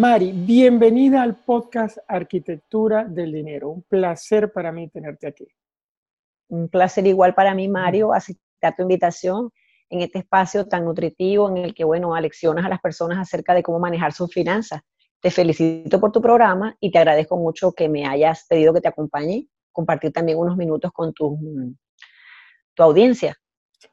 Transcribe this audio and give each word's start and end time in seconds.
Mari, 0.00 0.32
bienvenida 0.32 1.20
al 1.20 1.36
podcast 1.36 1.98
Arquitectura 2.08 3.04
del 3.04 3.32
Dinero. 3.32 3.68
Un 3.68 3.82
placer 3.82 4.50
para 4.50 4.72
mí 4.72 4.88
tenerte 4.88 5.26
aquí. 5.26 5.46
Un 6.48 6.70
placer 6.70 7.06
igual 7.06 7.34
para 7.34 7.54
mí, 7.54 7.68
Mario, 7.68 8.14
aceptar 8.14 8.74
tu 8.74 8.80
invitación 8.80 9.50
en 9.90 10.00
este 10.00 10.20
espacio 10.20 10.66
tan 10.66 10.86
nutritivo 10.86 11.50
en 11.50 11.58
el 11.58 11.74
que, 11.74 11.84
bueno, 11.84 12.14
aleccionas 12.14 12.64
a 12.64 12.70
las 12.70 12.80
personas 12.80 13.18
acerca 13.18 13.52
de 13.52 13.62
cómo 13.62 13.78
manejar 13.78 14.14
sus 14.14 14.32
finanzas. 14.32 14.80
Te 15.20 15.30
felicito 15.30 16.00
por 16.00 16.12
tu 16.12 16.22
programa 16.22 16.74
y 16.80 16.90
te 16.90 16.96
agradezco 16.96 17.36
mucho 17.36 17.72
que 17.72 17.90
me 17.90 18.06
hayas 18.06 18.46
pedido 18.48 18.72
que 18.72 18.80
te 18.80 18.88
acompañe, 18.88 19.48
compartir 19.70 20.12
también 20.14 20.38
unos 20.38 20.56
minutos 20.56 20.92
con 20.92 21.12
tu, 21.12 21.38
tu 22.72 22.82
audiencia. 22.82 23.36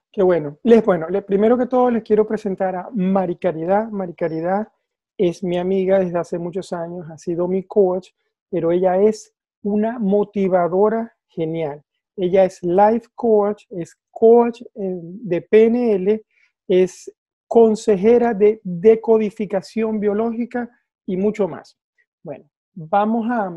Qué 0.10 0.24
bueno. 0.24 0.58
Les, 0.64 0.86
bueno, 0.86 1.10
les, 1.10 1.26
primero 1.26 1.58
que 1.58 1.66
todo 1.66 1.92
les 1.92 2.02
quiero 2.02 2.26
presentar 2.26 2.78
a 2.78 2.90
Mari 2.94 3.36
Caridad. 3.36 3.90
Mari 3.90 4.14
Caridad 4.14 4.70
es 5.18 5.44
mi 5.44 5.58
amiga 5.58 6.00
desde 6.00 6.20
hace 6.20 6.38
muchos 6.38 6.72
años, 6.74 7.10
ha 7.10 7.18
sido 7.18 7.48
mi 7.48 7.64
coach, 7.64 8.10
pero 8.50 8.72
ella 8.72 9.02
es 9.02 9.34
una 9.64 10.00
motivadora 10.00 11.16
genial. 11.28 11.84
Ella 12.16 12.46
es 12.46 12.62
life 12.64 13.08
coach, 13.16 13.66
es 13.70 13.96
coach 14.12 14.62
de 14.74 15.42
PNL, 15.42 16.24
es 16.68 17.14
consejera 17.48 18.34
de 18.34 18.60
decodificación 18.64 20.00
biológica 20.00 20.70
y 21.06 21.18
mucho 21.18 21.48
más. 21.48 21.78
Bueno, 22.24 22.50
vamos 22.74 23.28
a, 23.30 23.52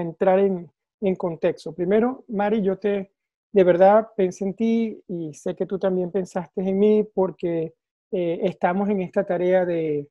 entrar 0.00 0.38
en, 0.40 0.70
contexto. 1.16 1.72
Primero, 1.72 2.24
Mari, 2.28 2.62
yo 2.62 2.78
te, 2.78 3.12
de 3.52 3.64
verdad 3.64 4.08
pensé 4.16 4.44
en 4.44 4.54
ti 4.54 5.02
y 5.06 5.32
sé 5.34 5.54
que 5.54 5.66
tú 5.66 5.78
también 5.78 6.10
pensaste 6.10 6.62
en 6.62 6.78
mí 6.78 7.06
porque 7.14 7.74
eh, 8.10 8.40
estamos 8.42 8.88
en 8.88 9.02
esta 9.02 9.24
tarea 9.24 9.64
de, 9.64 10.08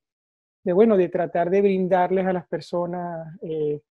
bueno, 0.74 0.98
de 0.98 1.10
tratar 1.10 1.50
de 1.50 1.62
brindarles 1.62 2.26
a 2.26 2.34
las 2.34 2.48
personas 2.48 3.28
eh, 3.42 3.82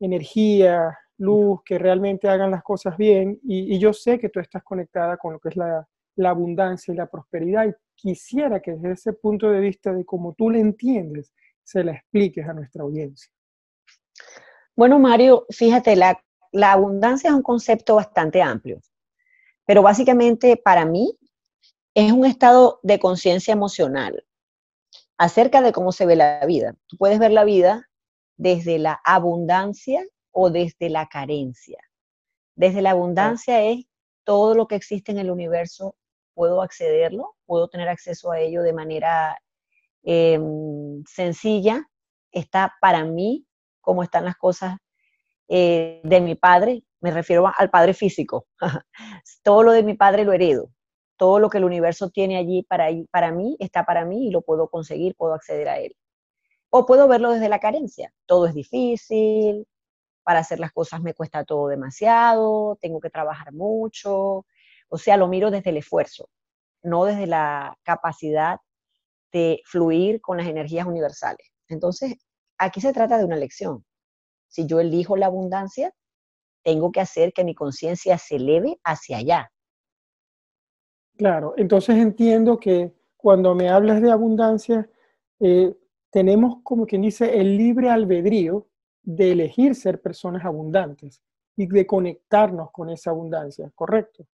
energía, 0.00 0.98
luz, 1.18 1.60
que 1.64 1.78
realmente 1.78 2.28
hagan 2.28 2.50
las 2.50 2.62
cosas 2.62 2.96
bien. 2.96 3.40
Y, 3.42 3.78
yo 3.78 3.92
sé 3.92 4.18
que 4.18 4.28
tú 4.28 4.40
estás 4.40 4.62
conectada 4.62 5.16
con 5.16 5.34
lo 5.34 5.38
que 5.38 5.48
es 5.48 5.56
la, 5.56 5.86
abundancia 6.24 6.92
y 6.92 6.96
la 6.96 7.06
prosperidad. 7.06 7.66
Y 7.66 7.72
quisiera 7.94 8.60
que 8.60 8.72
desde 8.72 8.92
ese 8.92 9.12
punto 9.14 9.50
de 9.50 9.60
vista 9.60 9.92
de 9.92 10.04
cómo 10.04 10.34
tú 10.34 10.50
le 10.50 10.60
entiendes, 10.60 11.32
se 11.62 11.82
la 11.82 11.92
expliques 11.92 12.46
a 12.46 12.52
nuestra 12.52 12.82
audiencia. 12.82 13.32
Bueno, 14.76 14.98
Mario, 14.98 15.46
fíjate, 15.50 15.96
la, 15.96 16.22
la 16.52 16.72
abundancia 16.72 17.30
es 17.30 17.34
un 17.34 17.42
concepto 17.42 17.94
bastante 17.94 18.42
amplio, 18.42 18.80
pero 19.64 19.82
básicamente 19.82 20.56
para 20.56 20.84
mí 20.84 21.16
es 21.94 22.12
un 22.12 22.26
estado 22.26 22.80
de 22.82 22.98
conciencia 22.98 23.52
emocional 23.52 24.24
acerca 25.18 25.62
de 25.62 25.72
cómo 25.72 25.92
se 25.92 26.06
ve 26.06 26.16
la 26.16 26.44
vida. 26.46 26.74
Tú 26.86 26.96
puedes 26.96 27.18
ver 27.18 27.30
la 27.30 27.44
vida 27.44 27.88
desde 28.36 28.78
la 28.78 29.00
abundancia 29.04 30.04
o 30.32 30.50
desde 30.50 30.88
la 30.90 31.06
carencia. 31.08 31.78
Desde 32.56 32.82
la 32.82 32.90
abundancia 32.90 33.62
es 33.62 33.86
todo 34.24 34.54
lo 34.54 34.66
que 34.66 34.74
existe 34.74 35.12
en 35.12 35.18
el 35.18 35.30
universo, 35.30 35.96
puedo 36.34 36.62
accederlo, 36.62 37.36
puedo 37.46 37.68
tener 37.68 37.88
acceso 37.88 38.32
a 38.32 38.40
ello 38.40 38.62
de 38.62 38.72
manera 38.72 39.38
em, 40.02 41.04
sencilla, 41.06 41.88
está 42.32 42.74
para 42.80 43.04
mí 43.04 43.46
como 43.80 44.02
están 44.02 44.24
las 44.24 44.36
cosas 44.36 44.76
eh, 45.48 46.00
de 46.04 46.20
mi 46.20 46.34
padre, 46.34 46.84
me 47.00 47.10
refiero 47.10 47.50
al 47.56 47.70
padre 47.70 47.94
físico, 47.94 48.46
todo 49.42 49.62
lo 49.62 49.72
de 49.72 49.82
mi 49.82 49.94
padre 49.94 50.24
lo 50.24 50.32
heredo, 50.32 50.70
todo 51.16 51.38
lo 51.38 51.50
que 51.50 51.58
el 51.58 51.64
universo 51.64 52.10
tiene 52.10 52.36
allí 52.36 52.62
para, 52.64 52.90
mí 53.32 53.56
está 53.58 53.84
para 53.84 54.04
mí 54.04 54.28
y 54.28 54.30
lo 54.30 54.42
puedo 54.42 54.68
conseguir, 54.68 55.14
puedo 55.16 55.34
acceder 55.34 55.68
a 55.68 55.78
él. 55.78 55.96
O 56.70 56.86
puedo 56.86 57.08
verlo 57.08 57.30
desde 57.32 57.48
la 57.48 57.60
carencia, 57.60 58.12
todo 58.26 58.46
es 58.46 58.54
difícil, 58.54 59.66
para 60.24 60.40
hacer 60.40 60.58
las 60.58 60.72
cosas 60.72 61.02
me 61.02 61.14
cuesta 61.14 61.44
todo 61.44 61.68
demasiado, 61.68 62.76
tengo 62.80 63.00
que 63.00 63.10
trabajar 63.10 63.52
mucho, 63.52 64.46
o 64.88 64.98
sea, 64.98 65.16
lo 65.16 65.28
miro 65.28 65.50
desde 65.50 65.70
el 65.70 65.76
esfuerzo, 65.76 66.28
no 66.82 67.04
desde 67.04 67.26
la 67.26 67.76
capacidad 67.82 68.58
de 69.32 69.60
fluir 69.66 70.20
con 70.20 70.36
las 70.36 70.46
energías 70.46 70.86
universales. 70.86 71.52
Entonces, 71.68 72.16
aquí 72.58 72.80
se 72.80 72.92
trata 72.92 73.18
de 73.18 73.24
una 73.24 73.36
lección. 73.36 73.84
Si 74.48 74.66
yo 74.66 74.80
elijo 74.80 75.16
la 75.16 75.26
abundancia, 75.26 75.92
tengo 76.62 76.92
que 76.92 77.00
hacer 77.00 77.32
que 77.32 77.44
mi 77.44 77.54
conciencia 77.54 78.18
se 78.18 78.36
eleve 78.36 78.78
hacia 78.84 79.18
allá. 79.18 79.52
Claro, 81.16 81.54
entonces 81.56 81.96
entiendo 81.96 82.58
que 82.58 82.92
cuando 83.16 83.54
me 83.54 83.68
hablas 83.68 84.02
de 84.02 84.10
abundancia, 84.10 84.88
eh, 85.40 85.74
tenemos 86.10 86.56
como 86.62 86.86
quien 86.86 87.02
dice 87.02 87.40
el 87.40 87.56
libre 87.56 87.88
albedrío 87.90 88.66
de 89.02 89.32
elegir 89.32 89.74
ser 89.74 90.00
personas 90.00 90.44
abundantes 90.44 91.22
y 91.56 91.66
de 91.66 91.86
conectarnos 91.86 92.70
con 92.72 92.90
esa 92.90 93.10
abundancia, 93.10 93.70
¿correcto? 93.74 94.26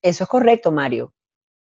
Eso 0.00 0.24
es 0.24 0.30
correcto, 0.30 0.70
Mario. 0.70 1.12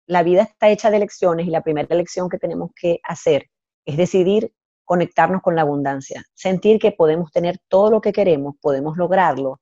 La 0.07 0.23
vida 0.23 0.43
está 0.43 0.69
hecha 0.69 0.89
de 0.89 0.97
elecciones 0.97 1.47
y 1.47 1.51
la 1.51 1.61
primera 1.61 1.87
elección 1.91 2.29
que 2.29 2.39
tenemos 2.39 2.71
que 2.75 2.99
hacer 3.03 3.49
es 3.85 3.95
decidir 3.95 4.53
conectarnos 4.85 5.41
con 5.41 5.55
la 5.55 5.61
abundancia, 5.61 6.23
sentir 6.33 6.79
que 6.79 6.91
podemos 6.91 7.31
tener 7.31 7.59
todo 7.67 7.89
lo 7.89 8.01
que 8.01 8.11
queremos, 8.11 8.55
podemos 8.59 8.97
lograrlo, 8.97 9.61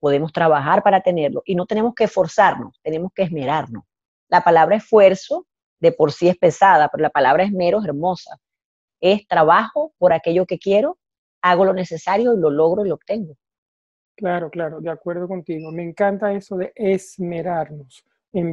podemos 0.00 0.32
trabajar 0.32 0.82
para 0.82 1.00
tenerlo 1.02 1.42
y 1.44 1.54
no 1.54 1.66
tenemos 1.66 1.94
que 1.94 2.04
esforzarnos, 2.04 2.78
tenemos 2.82 3.12
que 3.14 3.22
esmerarnos. 3.22 3.84
La 4.30 4.42
palabra 4.42 4.76
esfuerzo 4.76 5.46
de 5.80 5.92
por 5.92 6.12
sí 6.12 6.28
es 6.28 6.38
pesada, 6.38 6.88
pero 6.88 7.02
la 7.02 7.10
palabra 7.10 7.44
esmero 7.44 7.80
es 7.80 7.84
hermosa. 7.84 8.38
Es 9.00 9.26
trabajo 9.26 9.92
por 9.98 10.12
aquello 10.12 10.46
que 10.46 10.58
quiero 10.58 10.98
hago 11.42 11.64
lo 11.64 11.72
necesario 11.72 12.34
y 12.34 12.38
lo 12.38 12.50
logro 12.50 12.84
y 12.84 12.88
lo 12.88 12.96
obtengo. 12.96 13.36
Claro, 14.16 14.50
claro, 14.50 14.80
de 14.80 14.90
acuerdo 14.90 15.26
contigo. 15.26 15.72
Me 15.72 15.82
encanta 15.82 16.32
eso 16.32 16.56
de 16.56 16.72
esmerarnos 16.74 18.04
en, 18.32 18.52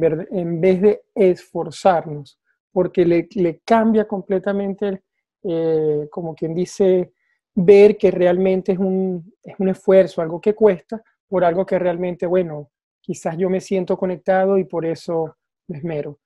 vez 0.60 0.80
de 0.80 1.02
esforzarnos, 1.14 2.40
porque 2.72 3.04
le, 3.04 3.60
cambia 3.64 4.06
completamente, 4.06 5.02
eh, 5.42 6.08
como 6.10 6.34
quien 6.34 6.54
dice, 6.54 7.12
ver 7.54 7.96
que 7.96 8.10
realmente 8.10 8.72
es 8.72 8.78
un, 8.78 9.34
es 9.42 9.54
un 9.58 9.68
esfuerzo, 9.68 10.22
algo 10.22 10.40
que 10.40 10.54
cuesta, 10.54 11.02
por 11.28 11.44
algo 11.44 11.66
que 11.66 11.78
realmente, 11.78 12.26
bueno, 12.26 12.70
quizás 13.00 13.36
yo 13.36 13.50
me 13.50 13.60
siento 13.60 13.96
conectado 13.96 14.58
y 14.58 14.64
por 14.64 14.86
eso 14.86 15.36
me 15.68 15.78
esmero. 15.78 16.18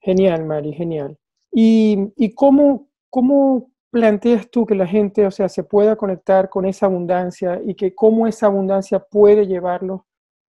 Genial, 0.00 0.44
Mari, 0.44 0.72
genial. 0.72 1.18
¿Y, 1.50 2.12
y 2.16 2.34
cómo, 2.34 2.88
cómo 3.10 3.70
planteas 3.90 4.50
tú 4.50 4.66
que 4.66 4.74
la 4.74 4.86
gente, 4.86 5.26
o 5.26 5.30
sea, 5.30 5.48
se 5.48 5.64
pueda 5.64 5.96
conectar 5.96 6.48
con 6.48 6.66
esa 6.66 6.86
abundancia 6.86 7.60
y 7.64 7.74
que 7.74 7.94
cómo 7.94 8.26
esa 8.26 8.46
abundancia 8.46 9.00
puede 9.00 9.46
llevarlo? 9.46 10.06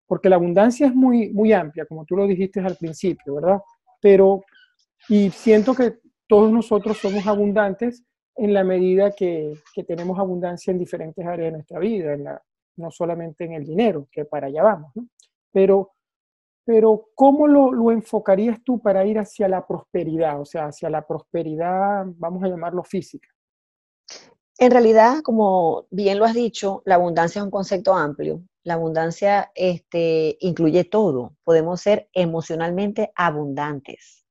Porque 0.07 0.29
la 0.29 0.37
abundancia 0.37 0.87
es 0.87 0.95
muy, 0.95 1.31
muy 1.31 1.53
amplia, 1.53 1.87
como 1.87 2.05
tú 2.05 2.17
lo 2.17 2.27
dijiste 2.27 2.61
al 2.61 2.77
principio, 2.77 3.37
¿verdad? 3.37 3.61
Pero, 4.01 4.43
y 5.09 5.31
siento 5.31 5.75
que 5.75 5.99
todos 6.27 6.51
nosotros 6.51 6.99
somos 6.99 7.27
abundantes 7.27 8.05
en 8.37 8.55
la 8.55 8.65
medida 8.65 9.11
que, 9.13 9.55
que 9.75 9.85
tenemos 9.85 10.19
abundancia 10.19 10.71
en 10.71 10.79
diferentes 10.79 11.25
áreas 11.27 11.49
de 11.49 11.53
nuestra 11.53 11.79
vida, 11.79 12.13
en 12.13 12.25
la, 12.25 12.43
no 12.77 12.91
solamente 12.91 13.45
en 13.45 13.53
el 13.53 13.65
dinero, 13.65 14.09
que 14.11 14.25
para 14.25 14.47
allá 14.47 14.63
vamos, 14.63 14.93
¿no? 14.95 15.09
Pero 15.53 15.93
pero 16.69 17.09
¿cómo 17.15 17.47
lo, 17.47 17.91
enfocarías 17.91 18.63
tú 18.63 18.79
para 18.79 19.07
ir 19.07 19.19
hacia 19.19 19.49
la 19.49 19.67
prosperidad? 19.67 20.39
O 20.39 20.45
sea, 20.45 20.67
hacia 20.67 20.91
la 20.91 21.01
prosperidad, 21.01 22.05
vamos 22.19 22.45
a 22.45 22.49
llamarlo 22.49 22.85
física. 22.85 23.27
En 24.59 24.71
realidad, 24.71 25.23
como 25.23 25.87
bien 25.91 26.19
lo 26.19 26.27
has 26.27 26.35
dicho, 26.35 26.83
la 26.85 26.97
abundancia 26.97 27.39
es 27.39 27.45
un 27.47 27.51
concepto 27.51 27.95
amplio. 27.95 28.43
La 28.65 28.75
abundancia 28.75 29.51
este, 29.55 30.37
incluye 30.41 30.85
todo. 30.85 31.33
Podemos 31.43 31.81
ser 31.81 32.11
emocionalmente 32.13 33.13
abundantes, 33.15 34.27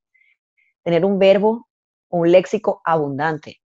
tener 0.83 1.05
un 1.05 1.17
verbo, 1.17 1.67
un 2.09 2.31
léxico 2.31 2.83
abundante, 2.85 3.61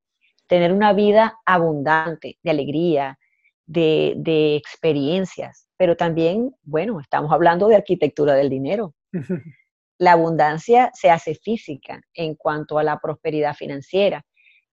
tener 0.47 0.73
una 0.73 0.95
vida 0.95 1.39
abundante 1.45 2.39
de 2.43 2.51
alegría, 2.51 3.19
de, 3.67 4.15
de 4.17 4.57
experiencias, 4.57 5.69
pero 5.83 5.97
también, 5.97 6.55
bueno, 6.63 7.01
estamos 7.01 7.33
hablando 7.33 7.67
de 7.67 7.75
arquitectura 7.75 8.35
del 8.35 8.49
dinero. 8.49 8.95
La 9.99 10.13
abundancia 10.13 10.93
se 10.95 11.11
hace 11.11 11.35
física 11.35 12.01
en 12.15 12.37
cuanto 12.37 12.79
a 12.79 12.85
la 12.85 13.01
prosperidad 13.01 13.57
financiera, 13.57 14.25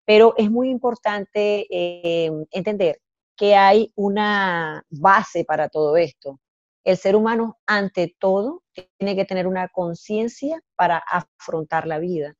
pero 0.05 0.35
es 0.37 0.51
muy 0.51 0.69
importante 0.69 1.65
eh, 1.71 2.29
entender 2.51 3.01
que 3.35 3.55
hay 3.55 3.91
una 3.95 4.85
base 4.91 5.45
para 5.45 5.67
todo 5.67 5.97
esto. 5.97 6.39
El 6.83 6.95
ser 6.95 7.15
humano, 7.15 7.57
ante 7.65 8.15
todo, 8.19 8.61
tiene 8.99 9.15
que 9.15 9.25
tener 9.25 9.47
una 9.47 9.67
conciencia 9.69 10.61
para 10.75 10.99
afrontar 10.99 11.87
la 11.87 11.97
vida 11.97 12.35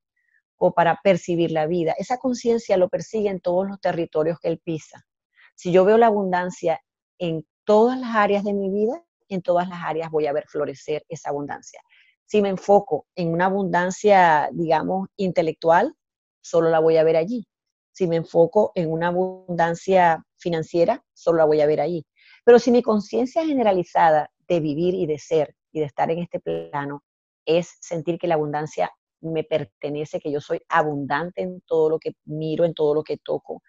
o 0.57 0.75
para 0.75 0.99
percibir 1.03 1.49
la 1.49 1.65
vida. 1.65 1.95
Esa 1.97 2.19
conciencia 2.19 2.77
lo 2.77 2.87
persigue 2.87 3.29
en 3.29 3.41
todos 3.41 3.67
los 3.67 3.81
territorios 3.81 4.37
que 4.39 4.49
él 4.49 4.61
pisa. 4.63 5.07
Si 5.55 5.71
yo 5.71 5.85
veo 5.85 5.97
la 5.97 6.05
abundancia 6.05 6.79
en 7.17 7.43
todas 7.69 7.99
las 7.99 8.15
áreas 8.15 8.43
de 8.43 8.53
mi 8.53 8.71
vida, 8.71 8.99
en 9.27 9.43
todas 9.43 9.69
las 9.69 9.83
áreas 9.83 10.09
voy 10.09 10.25
a 10.25 10.33
ver 10.33 10.45
florecer 10.47 11.05
esa 11.07 11.29
abundancia. 11.29 11.79
Si 12.25 12.41
me 12.41 12.49
enfoco 12.49 13.05
en 13.13 13.31
una 13.31 13.45
abundancia, 13.45 14.49
digamos, 14.51 15.07
intelectual, 15.17 15.93
solo 16.41 16.71
la 16.71 16.79
voy 16.79 16.97
a 16.97 17.03
ver 17.03 17.15
allí. 17.15 17.45
Si 17.91 18.07
me 18.07 18.15
enfoco 18.15 18.71
en 18.73 18.89
una 18.91 19.09
abundancia 19.09 20.25
financiera, 20.39 21.03
solo 21.13 21.37
la 21.37 21.45
voy 21.45 21.61
a 21.61 21.67
ver 21.67 21.79
ahí. 21.79 22.03
Pero 22.43 22.57
si 22.57 22.71
mi 22.71 22.81
conciencia 22.81 23.45
generalizada 23.45 24.31
de 24.47 24.59
vivir 24.61 24.95
y 24.95 25.05
de 25.05 25.19
ser 25.19 25.53
y 25.71 25.81
de 25.81 25.85
estar 25.85 26.09
en 26.09 26.23
este 26.23 26.39
plano 26.39 27.03
es 27.45 27.77
sentir 27.81 28.17
que 28.17 28.25
la 28.25 28.33
abundancia 28.33 28.91
me 29.21 29.43
pertenece, 29.43 30.19
que 30.19 30.31
yo 30.31 30.41
soy 30.41 30.59
abundante 30.69 31.43
en 31.43 31.61
todo 31.67 31.87
lo 31.91 31.99
que 31.99 32.13
miro, 32.25 32.65
en 32.65 32.73
todo 32.73 32.95
lo 32.95 33.03
que 33.03 33.17
toco, 33.17 33.61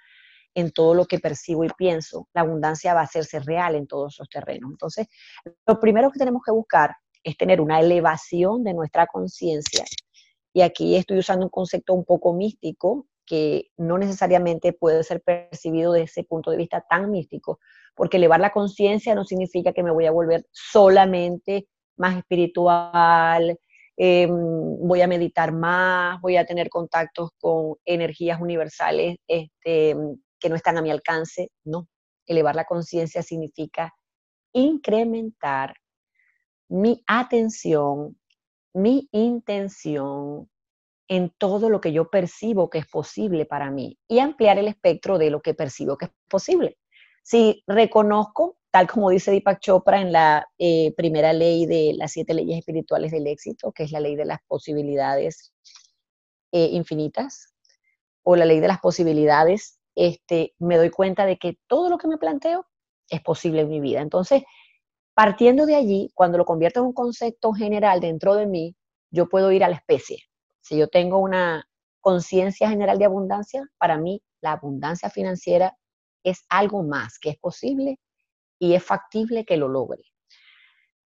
en 0.54 0.72
todo 0.72 0.94
lo 0.94 1.06
que 1.06 1.18
percibo 1.18 1.64
y 1.64 1.68
pienso, 1.76 2.28
la 2.34 2.42
abundancia 2.42 2.94
va 2.94 3.00
a 3.00 3.04
hacerse 3.04 3.40
real 3.40 3.74
en 3.74 3.86
todos 3.86 4.14
esos 4.14 4.28
terrenos. 4.28 4.70
Entonces, 4.70 5.06
lo 5.66 5.78
primero 5.78 6.10
que 6.10 6.18
tenemos 6.18 6.42
que 6.44 6.52
buscar 6.52 6.96
es 7.22 7.36
tener 7.36 7.60
una 7.60 7.80
elevación 7.80 8.64
de 8.64 8.74
nuestra 8.74 9.06
conciencia. 9.06 9.84
Y 10.52 10.62
aquí 10.62 10.96
estoy 10.96 11.18
usando 11.18 11.46
un 11.46 11.50
concepto 11.50 11.94
un 11.94 12.04
poco 12.04 12.32
místico 12.32 13.06
que 13.24 13.68
no 13.76 13.96
necesariamente 13.96 14.72
puede 14.72 15.04
ser 15.04 15.22
percibido 15.22 15.92
desde 15.92 16.04
ese 16.06 16.24
punto 16.24 16.50
de 16.50 16.56
vista 16.56 16.84
tan 16.88 17.10
místico, 17.12 17.60
porque 17.94 18.16
elevar 18.16 18.40
la 18.40 18.50
conciencia 18.50 19.14
no 19.14 19.24
significa 19.24 19.72
que 19.72 19.84
me 19.84 19.92
voy 19.92 20.06
a 20.06 20.10
volver 20.10 20.44
solamente 20.50 21.68
más 21.96 22.16
espiritual, 22.16 23.56
em, 23.96 24.30
voy 24.80 25.00
a 25.02 25.06
meditar 25.06 25.52
más, 25.52 26.20
voy 26.20 26.36
a 26.36 26.44
tener 26.44 26.68
contactos 26.68 27.30
con 27.38 27.76
energías 27.84 28.40
universales 28.40 29.16
este, 29.28 29.94
que 30.40 30.48
no 30.48 30.56
están 30.56 30.78
a 30.78 30.82
mi 30.82 30.90
alcance. 30.90 31.50
No, 31.64 31.88
elevar 32.26 32.56
la 32.56 32.64
conciencia 32.64 33.22
significa 33.22 33.94
incrementar 34.52 35.74
mi 36.68 37.02
atención, 37.06 38.18
mi 38.72 39.08
intención 39.12 40.48
en 41.08 41.30
todo 41.38 41.68
lo 41.68 41.80
que 41.80 41.92
yo 41.92 42.08
percibo 42.08 42.70
que 42.70 42.78
es 42.78 42.86
posible 42.86 43.44
para 43.44 43.70
mí 43.70 43.98
y 44.06 44.20
ampliar 44.20 44.58
el 44.58 44.68
espectro 44.68 45.18
de 45.18 45.30
lo 45.30 45.42
que 45.42 45.54
percibo 45.54 45.98
que 45.98 46.04
es 46.06 46.12
posible. 46.28 46.78
Si 47.22 47.64
reconozco, 47.66 48.58
tal 48.70 48.86
como 48.86 49.10
dice 49.10 49.32
Deepak 49.32 49.60
Chopra 49.60 50.00
en 50.00 50.12
la 50.12 50.46
eh, 50.58 50.94
primera 50.96 51.32
ley 51.32 51.66
de 51.66 51.94
las 51.96 52.12
siete 52.12 52.32
leyes 52.32 52.58
espirituales 52.58 53.10
del 53.10 53.26
éxito, 53.26 53.72
que 53.72 53.82
es 53.82 53.90
la 53.90 53.98
ley 53.98 54.14
de 54.14 54.24
las 54.24 54.38
posibilidades 54.46 55.52
eh, 56.52 56.68
infinitas, 56.72 57.52
o 58.22 58.36
la 58.36 58.44
ley 58.44 58.60
de 58.60 58.68
las 58.68 58.78
posibilidades, 58.78 59.79
este, 59.94 60.54
me 60.58 60.76
doy 60.76 60.90
cuenta 60.90 61.26
de 61.26 61.36
que 61.38 61.58
todo 61.66 61.88
lo 61.88 61.98
que 61.98 62.08
me 62.08 62.18
planteo 62.18 62.66
es 63.08 63.20
posible 63.22 63.62
en 63.62 63.68
mi 63.68 63.80
vida. 63.80 64.00
Entonces, 64.00 64.42
Partiendo 65.20 65.66
de 65.66 65.74
allí, 65.74 66.10
cuando 66.14 66.38
lo 66.38 66.46
convierto 66.46 66.80
en 66.80 66.86
un 66.86 66.92
concepto 66.94 67.52
general 67.52 68.00
dentro 68.00 68.36
de 68.36 68.46
mí, 68.46 68.74
yo 69.10 69.28
puedo 69.28 69.52
ir 69.52 69.62
a 69.62 69.68
la 69.68 69.76
especie. 69.76 70.22
Si 70.62 70.78
yo 70.78 70.88
tengo 70.88 71.18
una 71.18 71.68
conciencia 72.00 72.70
general 72.70 72.98
de 72.98 73.04
abundancia, 73.04 73.68
para 73.76 73.98
mí 73.98 74.22
la 74.40 74.52
abundancia 74.52 75.10
financiera 75.10 75.76
es 76.24 76.46
algo 76.48 76.82
más 76.82 77.18
que 77.18 77.28
es 77.28 77.36
posible 77.36 77.98
y 78.58 78.72
es 78.72 78.82
factible 78.82 79.44
que 79.44 79.58
lo 79.58 79.68
logre. 79.68 80.04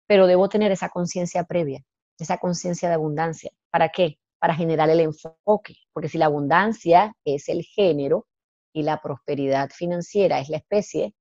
Pero 0.07 0.29
debo 0.29 0.49
tener 0.49 0.71
esa 0.71 0.89
conciencia 0.89 1.43
previa, 1.43 1.83
esa 2.17 2.39
conciencia 2.39 2.89
de 2.89 2.95
abundancia. 2.95 3.51
¿Para 3.73 3.89
qué? 3.89 4.21
Para 4.39 4.55
generar 4.55 4.89
el 4.89 5.01
enfoque. 5.01 5.75
Porque 5.93 6.09
si 6.09 6.19
la 6.19 6.27
abundancia 6.27 7.13
es 7.25 7.49
el 7.49 7.65
género 7.65 8.29
y 8.77 8.83
la 8.83 9.01
prosperidad 9.01 9.71
financiera 9.71 10.39
es 10.39 10.51
la 10.51 10.59
especie, 10.59 11.15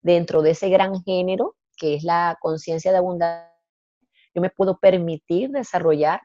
dentro 0.00 0.40
de 0.40 0.52
ese 0.52 0.70
gran 0.70 1.02
género 1.02 1.54
que 1.76 1.96
es 1.96 2.02
la 2.02 2.38
conciencia 2.40 2.92
de 2.92 2.96
abundancia, 2.96 3.52
yo 4.34 4.40
me 4.40 4.48
puedo 4.48 4.78
permitir 4.78 5.50
desarrollar 5.50 6.22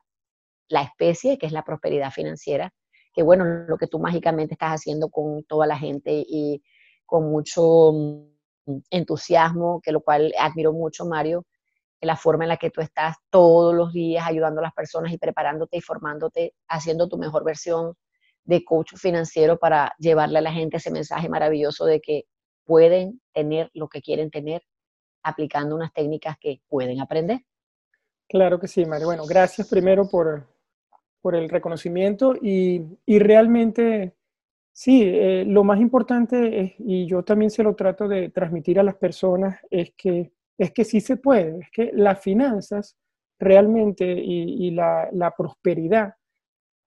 la 0.69 0.83
especie, 0.83 1.37
que 1.37 1.47
es 1.47 1.51
la 1.51 1.65
prosperidad 1.65 2.11
financiera, 2.11 2.71
que 3.13 3.23
bueno, 3.23 3.43
lo 3.43 3.77
que 3.77 3.87
tú 3.87 3.99
mágicamente 3.99 4.53
estás 4.53 4.71
haciendo 4.71 5.09
con 5.09 5.43
toda 5.43 5.67
la 5.67 5.77
gente 5.77 6.23
y 6.25 6.63
con 7.05 7.29
mucho 7.29 7.91
entusiasmo, 8.89 9.81
que 9.81 9.91
lo 9.91 9.99
cual 9.99 10.33
admiro 10.39 10.71
mucho, 10.71 11.05
Mario, 11.05 11.45
la 11.99 12.15
forma 12.15 12.45
en 12.45 12.49
la 12.49 12.57
que 12.57 12.71
tú 12.71 12.79
estás 12.79 13.17
todos 13.29 13.75
los 13.75 13.91
días 13.91 14.25
ayudando 14.25 14.61
a 14.61 14.63
las 14.63 14.73
personas 14.73 15.11
y 15.11 15.17
preparándote 15.17 15.75
y 15.75 15.81
formándote, 15.81 16.53
haciendo 16.69 17.09
tu 17.09 17.17
mejor 17.17 17.43
versión 17.43 17.95
de 18.43 18.63
coach 18.63 18.93
financiero 18.95 19.57
para 19.57 19.93
llevarle 19.99 20.39
a 20.39 20.41
la 20.41 20.51
gente 20.51 20.77
ese 20.77 20.91
mensaje 20.91 21.29
maravilloso 21.29 21.85
de 21.85 22.01
que 22.01 22.25
pueden 22.65 23.21
tener 23.33 23.69
lo 23.73 23.87
que 23.87 24.01
quieren 24.01 24.29
tener 24.29 24.61
aplicando 25.23 25.75
unas 25.75 25.93
técnicas 25.93 26.37
que 26.39 26.61
pueden 26.67 27.01
aprender. 27.01 27.41
Claro 28.27 28.59
que 28.59 28.67
sí, 28.67 28.85
María. 28.85 29.07
Bueno, 29.07 29.25
gracias 29.25 29.67
primero 29.67 30.07
por, 30.07 30.47
por 31.21 31.35
el 31.35 31.49
reconocimiento 31.49 32.35
y, 32.41 32.81
y 33.05 33.19
realmente, 33.19 34.15
sí, 34.71 35.03
eh, 35.03 35.45
lo 35.45 35.63
más 35.63 35.79
importante 35.79 36.75
y 36.77 37.07
yo 37.07 37.23
también 37.23 37.49
se 37.49 37.63
lo 37.63 37.75
trato 37.75 38.07
de 38.07 38.29
transmitir 38.29 38.79
a 38.79 38.83
las 38.83 38.95
personas, 38.95 39.59
es 39.69 39.91
que, 39.97 40.31
es 40.57 40.71
que 40.71 40.85
sí 40.85 41.01
se 41.01 41.17
puede, 41.17 41.59
es 41.59 41.71
que 41.71 41.91
las 41.93 42.21
finanzas 42.21 42.97
realmente 43.39 44.05
y, 44.05 44.67
y 44.67 44.71
la, 44.71 45.09
la, 45.11 45.31
prosperidad 45.31 46.13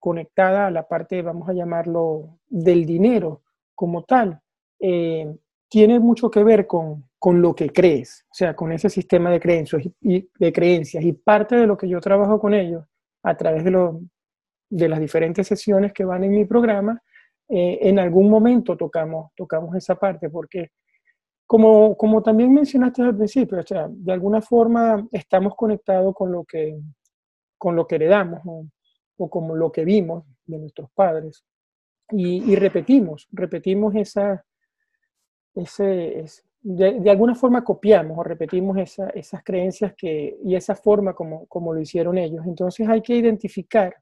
conectada 0.03 0.67
a 0.67 0.69
la 0.69 0.85
parte, 0.85 1.21
vamos 1.21 1.47
a 1.47 1.53
llamarlo, 1.53 2.37
del 2.49 2.85
dinero 2.85 3.41
como 3.73 4.03
tal, 4.03 4.37
eh, 4.77 5.33
tiene 5.69 5.97
mucho 5.97 6.29
que 6.29 6.43
ver 6.43 6.67
con, 6.67 7.05
con 7.17 7.41
lo 7.41 7.55
que 7.55 7.69
crees, 7.69 8.25
o 8.29 8.33
sea, 8.33 8.53
con 8.53 8.73
ese 8.73 8.89
sistema 8.89 9.31
de 9.31 9.39
creencias 9.39 9.81
y, 10.01 10.29
de 10.37 10.51
creencias. 10.51 11.05
Y 11.05 11.13
parte 11.13 11.55
de 11.55 11.65
lo 11.65 11.77
que 11.77 11.87
yo 11.87 12.01
trabajo 12.01 12.37
con 12.37 12.53
ellos 12.53 12.83
a 13.23 13.37
través 13.37 13.63
de, 13.63 13.71
lo, 13.71 14.01
de 14.69 14.89
las 14.89 14.99
diferentes 14.99 15.47
sesiones 15.47 15.93
que 15.93 16.03
van 16.03 16.25
en 16.25 16.31
mi 16.31 16.43
programa, 16.43 17.01
eh, 17.47 17.79
en 17.83 17.97
algún 17.97 18.29
momento 18.29 18.75
tocamos, 18.75 19.31
tocamos 19.37 19.73
esa 19.73 19.95
parte, 19.95 20.29
porque 20.29 20.71
como, 21.47 21.95
como 21.95 22.21
también 22.21 22.53
mencionaste 22.53 23.03
al 23.03 23.15
principio, 23.15 23.57
o 23.57 23.63
sea, 23.63 23.87
de 23.89 24.11
alguna 24.11 24.41
forma 24.41 25.07
estamos 25.13 25.55
conectados 25.55 26.13
con 26.13 26.29
lo 26.29 26.43
que, 26.43 26.77
con 27.57 27.77
lo 27.77 27.87
que 27.87 27.95
heredamos 27.95 28.41
o, 28.45 28.65
o 29.17 29.29
como 29.29 29.55
lo 29.55 29.71
que 29.71 29.85
vimos 29.85 30.25
de 30.45 30.59
nuestros 30.59 30.89
padres. 30.91 31.43
Y, 32.09 32.51
y 32.51 32.55
repetimos, 32.55 33.27
repetimos 33.31 33.95
esa, 33.95 34.45
ese, 35.55 36.25
de, 36.63 37.09
alguna 37.09 37.35
forma 37.35 37.63
copiamos 37.63 38.17
o 38.17 38.23
repetimos 38.23 38.77
esas 38.77 39.43
creencias 39.43 39.93
que, 39.95 40.37
y 40.43 40.55
esa 40.55 40.75
forma 40.75 41.13
como, 41.13 41.45
como 41.47 41.73
lo 41.73 41.81
hicieron 41.81 42.17
ellos. 42.17 42.45
Entonces 42.47 42.87
hay 42.87 43.01
que 43.01 43.15
identificar 43.15 43.95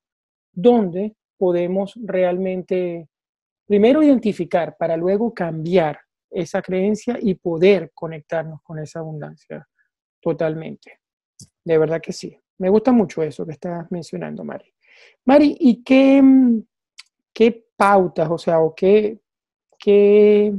dónde 0.52 1.16
podemos 1.38 1.94
realmente, 2.04 3.10
primero 3.66 4.04
identificar 4.04 4.76
para 4.78 4.96
luego 4.96 5.34
cambiar 5.34 6.00
esa 6.30 6.62
creencia 6.62 7.18
y 7.20 7.34
poder 7.36 7.92
conectarnos 7.94 8.62
con 8.62 8.80
esa 8.80 9.00
abundancia 9.00 9.68
totalmente. 10.22 11.00
De 11.66 11.78
verdad 11.78 12.00
que 12.00 12.14
sí. 12.14 12.38
Me 12.60 12.70
gusta 12.70 12.92
mucho 12.92 13.24
eso 13.24 13.44
que 13.44 13.54
estás 13.54 13.92
mencionando, 13.92 14.44
Mari. 14.44 14.72
Mari, 15.26 15.56
¿y 15.60 15.84
qué, 15.84 16.24
qué 17.34 17.66
pautas, 17.76 18.30
o 18.30 18.38
sea, 18.38 18.60
o 18.60 18.74
qué, 18.76 19.20
qué 19.80 20.54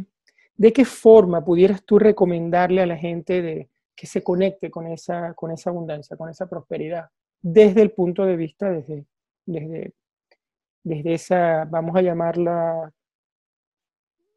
¿De 0.62 0.72
qué 0.72 0.84
forma 0.84 1.44
pudieras 1.44 1.82
tú 1.84 1.98
recomendarle 1.98 2.82
a 2.82 2.86
la 2.86 2.96
gente 2.96 3.42
de, 3.42 3.68
que 3.96 4.06
se 4.06 4.22
conecte 4.22 4.70
con 4.70 4.86
esa, 4.86 5.34
con 5.34 5.50
esa 5.50 5.70
abundancia, 5.70 6.16
con 6.16 6.28
esa 6.28 6.48
prosperidad, 6.48 7.10
desde 7.40 7.82
el 7.82 7.90
punto 7.90 8.24
de 8.24 8.36
vista, 8.36 8.70
desde, 8.70 9.04
desde, 9.44 9.92
desde 10.84 11.14
esa, 11.14 11.64
vamos 11.64 11.96
a 11.96 12.02
llamarla, 12.02 12.92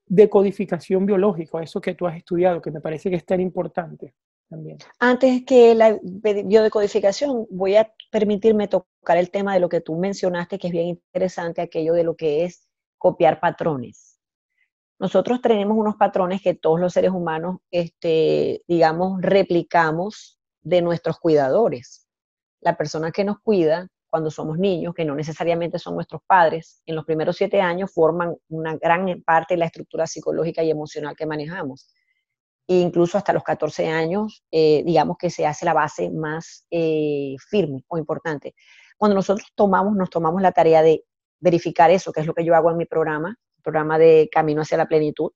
decodificación 0.07 1.05
biológica, 1.05 1.61
eso 1.61 1.79
que 1.79 1.93
tú 1.93 2.07
has 2.07 2.17
estudiado, 2.17 2.59
que 2.59 2.71
me 2.71 2.81
parece 2.81 3.11
que 3.11 3.17
es 3.17 3.25
tan 3.25 3.39
importante 3.39 4.15
también. 4.49 4.77
Antes 4.99 5.43
que 5.45 5.75
la 5.75 5.97
biodecodificación, 6.03 7.47
voy 7.49 7.75
a 7.75 7.91
permitirme 8.11 8.67
tocar 8.67 9.17
el 9.17 9.31
tema 9.31 9.53
de 9.53 9.59
lo 9.59 9.69
que 9.69 9.81
tú 9.81 9.95
mencionaste, 9.95 10.57
que 10.57 10.67
es 10.67 10.73
bien 10.73 10.87
interesante, 10.87 11.61
aquello 11.61 11.93
de 11.93 12.03
lo 12.03 12.15
que 12.15 12.45
es 12.45 12.67
copiar 12.97 13.39
patrones. 13.39 14.19
Nosotros 14.97 15.41
tenemos 15.41 15.77
unos 15.77 15.95
patrones 15.97 16.41
que 16.41 16.53
todos 16.53 16.79
los 16.79 16.93
seres 16.93 17.11
humanos, 17.11 17.57
este, 17.69 18.63
digamos, 18.67 19.21
replicamos 19.21 20.39
de 20.61 20.81
nuestros 20.81 21.19
cuidadores. 21.19 22.07
La 22.61 22.77
persona 22.77 23.11
que 23.11 23.25
nos 23.25 23.39
cuida 23.39 23.87
cuando 24.09 24.31
somos 24.31 24.57
niños, 24.57 24.93
que 24.93 25.03
no 25.03 25.13
necesariamente 25.13 25.77
son 25.77 25.95
nuestros 25.95 26.21
padres, 26.25 26.81
en 26.85 26.95
los 26.95 27.03
primeros 27.03 27.35
siete 27.35 27.59
años 27.59 27.91
forman 27.93 28.33
una 28.47 28.77
gran 28.77 29.21
parte 29.23 29.55
de 29.55 29.57
la 29.57 29.65
estructura 29.65 30.07
psicológica 30.07 30.63
y 30.63 30.71
emocional 30.71 31.15
que 31.17 31.25
manejamos. 31.25 31.93
E 32.67 32.75
incluso 32.79 33.17
hasta 33.17 33.33
los 33.33 33.43
14 33.43 33.87
años, 33.87 34.43
eh, 34.51 34.83
digamos 34.85 35.17
que 35.17 35.29
se 35.29 35.45
hace 35.45 35.65
la 35.65 35.73
base 35.73 36.09
más 36.09 36.65
eh, 36.71 37.35
firme 37.49 37.83
o 37.87 37.97
importante. 37.97 38.55
Cuando 38.97 39.15
nosotros 39.15 39.47
tomamos, 39.55 39.95
nos 39.95 40.09
tomamos 40.09 40.41
la 40.41 40.51
tarea 40.51 40.81
de 40.81 41.03
verificar 41.39 41.91
eso, 41.91 42.11
que 42.11 42.21
es 42.21 42.27
lo 42.27 42.33
que 42.33 42.45
yo 42.45 42.55
hago 42.55 42.71
en 42.71 42.77
mi 42.77 42.85
programa, 42.85 43.37
programa 43.61 43.97
de 43.97 44.29
Camino 44.31 44.61
hacia 44.61 44.77
la 44.77 44.87
Plenitud, 44.87 45.31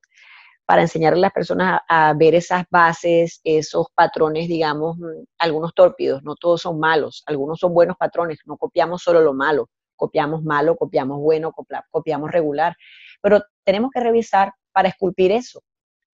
para 0.66 0.84
enseñarle 0.84 1.18
a 1.20 1.22
las 1.22 1.32
personas 1.32 1.82
a, 1.90 2.14
ver 2.14 2.36
esas 2.36 2.64
bases, 2.70 3.42
esos 3.44 3.88
patrones, 3.96 4.48
digamos, 4.48 4.98
mm, 5.00 5.24
algunos 5.40 5.74
tórpidos, 5.74 6.22
no 6.24 6.36
todos 6.36 6.62
son 6.62 6.80
malos, 6.80 7.24
algunos 7.26 7.60
son 7.60 7.74
buenos 7.74 7.98
patrones, 7.98 8.38
no 8.46 8.56
copiamos 8.56 9.02
solo 9.02 9.22
lo 9.22 9.34
malo, 9.34 9.70
copiamos 9.96 10.44
malo, 10.44 10.76
copiamos 10.76 11.20
bueno, 11.20 11.52
copiamos 11.90 12.32
regular, 12.32 12.76
pero 13.20 13.42
tenemos 13.64 13.90
que 13.92 14.00
revisar 14.00 14.54
para 14.72 14.90
esculpir 14.90 15.32
eso, 15.32 15.62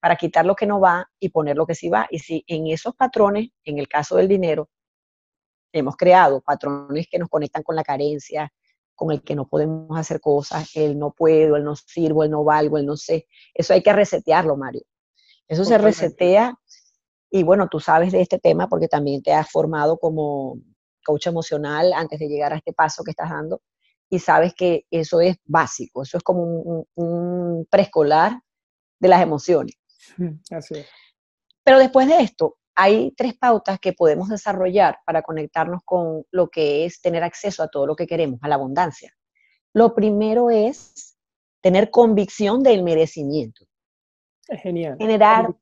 para 0.00 0.16
quitar 0.16 0.46
lo 0.46 0.54
que 0.54 0.66
no 0.66 0.80
va 0.80 1.08
y 1.18 1.30
poner 1.30 1.56
lo 1.56 1.66
que 1.66 1.74
sí 1.74 1.88
va. 1.88 2.06
Y 2.10 2.18
si 2.18 2.44
en 2.46 2.66
esos 2.68 2.94
patrones, 2.94 3.50
en 3.64 3.78
el 3.78 3.88
caso 3.88 4.16
del 4.16 4.28
dinero, 4.28 4.68
hemos 5.72 5.96
creado 5.96 6.40
patrones 6.40 7.06
que 7.10 7.18
nos 7.18 7.28
conectan 7.28 7.62
con 7.62 7.76
la 7.76 7.84
carencia, 7.84 8.52
con 8.94 9.12
el 9.12 9.22
que 9.22 9.34
no 9.34 9.46
podemos 9.46 9.98
hacer 9.98 10.20
cosas, 10.20 10.70
el 10.74 10.98
no 10.98 11.12
puedo, 11.12 11.56
el 11.56 11.64
no 11.64 11.76
sirvo, 11.76 12.24
el 12.24 12.30
no 12.30 12.44
valgo, 12.44 12.78
el 12.78 12.86
no 12.86 12.96
sé. 12.96 13.26
Eso 13.52 13.74
hay 13.74 13.82
que 13.82 13.92
resetearlo, 13.92 14.56
Mario. 14.56 14.82
Eso 15.48 15.64
se 15.64 15.78
resetea 15.78 16.58
y 17.30 17.42
bueno, 17.42 17.68
tú 17.68 17.80
sabes 17.80 18.12
de 18.12 18.20
este 18.20 18.38
tema 18.38 18.68
porque 18.68 18.88
también 18.88 19.22
te 19.22 19.32
has 19.32 19.50
formado 19.50 19.98
como 19.98 20.58
coach 21.04 21.26
emocional 21.26 21.92
antes 21.92 22.18
de 22.18 22.28
llegar 22.28 22.52
a 22.52 22.56
este 22.56 22.72
paso 22.72 23.04
que 23.04 23.10
estás 23.10 23.30
dando 23.30 23.60
y 24.08 24.18
sabes 24.18 24.54
que 24.54 24.86
eso 24.90 25.20
es 25.20 25.36
básico, 25.44 26.02
eso 26.02 26.16
es 26.16 26.22
como 26.22 26.86
un, 26.94 27.66
preescolar 27.70 28.40
de 29.00 29.08
las 29.08 29.22
emociones. 29.22 29.76
Así 30.50 30.74
Pero 31.64 31.78
después 31.78 32.06
de 32.08 32.22
esto, 32.22 32.56
hay 32.74 33.12
tres 33.12 33.34
pautas 33.34 33.80
que 33.80 33.94
podemos 33.94 34.28
desarrollar 34.28 34.98
para 35.06 35.22
conectarnos 35.22 35.80
con 35.84 36.24
lo 36.30 36.48
que 36.48 36.84
es 36.84 37.00
tener 37.00 37.22
acceso 37.22 37.62
a 37.62 37.68
todo 37.68 37.86
lo 37.86 37.96
que 37.96 38.06
queremos, 38.06 38.38
a 38.42 38.48
la 38.48 38.56
abundancia. 38.56 39.12
Lo 39.72 39.94
primero 39.94 40.50
es 40.50 41.16
tener 41.62 41.90
convicción 41.90 42.62
del 42.62 42.82
merecimiento. 42.82 43.64
Es 44.46 44.60
genial. 44.60 44.96
Generar, 44.98 45.54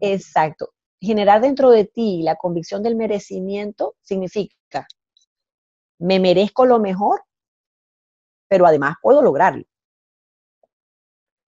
exacto. 0.00 0.72
Generar 1.00 1.40
dentro 1.40 1.70
de 1.70 1.84
ti 1.84 2.22
la 2.22 2.36
convicción 2.36 2.82
del 2.82 2.94
merecimiento 2.94 3.96
significa, 4.00 4.86
me 5.98 6.20
merezco 6.20 6.64
lo 6.64 6.78
mejor, 6.78 7.22
pero 8.48 8.66
además 8.66 8.96
puedo 9.02 9.20
lograrlo. 9.20 9.64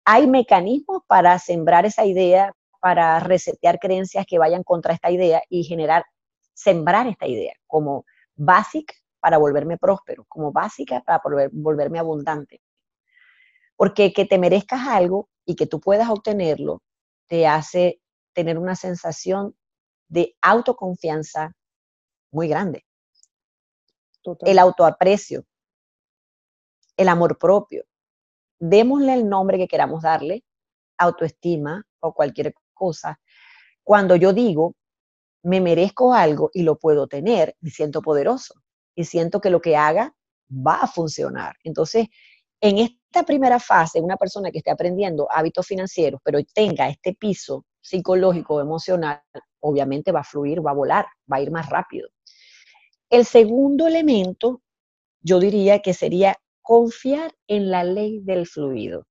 Hay 0.05 0.27
mecanismos 0.27 1.03
para 1.07 1.39
sembrar 1.39 1.85
esa 1.85 2.05
idea, 2.05 2.53
para 2.79 3.19
resetear 3.19 3.79
creencias 3.79 4.25
que 4.25 4.37
vayan 4.37 4.63
contra 4.63 4.93
esta 4.93 5.09
idea 5.09 5.41
y 5.49 5.63
generar, 5.63 6.05
sembrar 6.53 7.07
esta 7.07 7.27
idea 7.27 7.53
como 7.67 8.05
básica 8.35 8.93
para 9.19 9.37
volverme 9.37 9.77
próspero, 9.77 10.25
como 10.27 10.51
básica 10.51 11.01
para 11.01 11.21
volverme 11.53 11.99
abundante. 11.99 12.61
Porque 13.77 14.11
que 14.11 14.25
te 14.25 14.37
merezcas 14.37 14.87
algo 14.87 15.29
y 15.45 15.55
que 15.55 15.65
tú 15.65 15.79
puedas 15.79 16.09
obtenerlo 16.09 16.81
te 17.27 17.47
hace 17.47 18.01
tener 18.33 18.57
una 18.57 18.75
sensación 18.75 19.55
de 20.07 20.35
autoconfianza 20.41 21.55
muy 22.31 22.47
grande. 22.47 22.85
El 24.41 24.59
autoaprecio, 24.59 25.45
el 26.97 27.09
amor 27.09 27.37
propio. 27.37 27.83
Démosle 28.59 29.13
el 29.13 29.27
nombre 29.27 29.57
que 29.57 29.67
queramos 29.67 30.03
darle, 30.03 30.43
autoestima 30.97 31.83
o 31.99 32.13
cualquier 32.13 32.53
cosa. 32.73 33.19
Cuando 33.83 34.15
yo 34.15 34.33
digo, 34.33 34.75
me 35.43 35.59
merezco 35.59 36.13
algo 36.13 36.49
y 36.53 36.63
lo 36.63 36.77
puedo 36.77 37.07
tener, 37.07 37.55
me 37.59 37.69
siento 37.69 38.01
poderoso 38.01 38.55
y 38.95 39.03
siento 39.03 39.41
que 39.41 39.49
lo 39.49 39.61
que 39.61 39.75
haga 39.75 40.15
va 40.49 40.81
a 40.81 40.87
funcionar. 40.87 41.55
Entonces, 41.63 42.07
en 42.61 42.77
esta 42.77 43.23
primera 43.23 43.59
fase, 43.59 43.99
una 43.99 44.15
persona 44.15 44.51
que 44.51 44.59
esté 44.59 44.71
aprendiendo 44.71 45.27
hábitos 45.29 45.67
financieros, 45.67 46.21
pero 46.23 46.39
tenga 46.53 46.87
este 46.87 47.13
piso 47.13 47.65
psicológico, 47.81 48.61
emocional, 48.61 49.21
obviamente 49.59 50.13
va 50.13 50.21
a 50.21 50.23
fluir, 50.23 50.65
va 50.65 50.71
a 50.71 50.75
volar, 50.75 51.05
va 51.29 51.37
a 51.37 51.41
ir 51.41 51.51
más 51.51 51.69
rápido. 51.69 52.07
El 53.09 53.25
segundo 53.25 53.87
elemento, 53.87 54.61
yo 55.21 55.39
diría 55.39 55.79
que 55.79 55.93
sería 55.93 56.37
confiar 56.63 57.31
en 57.47 57.69
la 57.69 57.83
ley 57.83 58.21
del 58.21 58.47
fluido. 58.47 59.05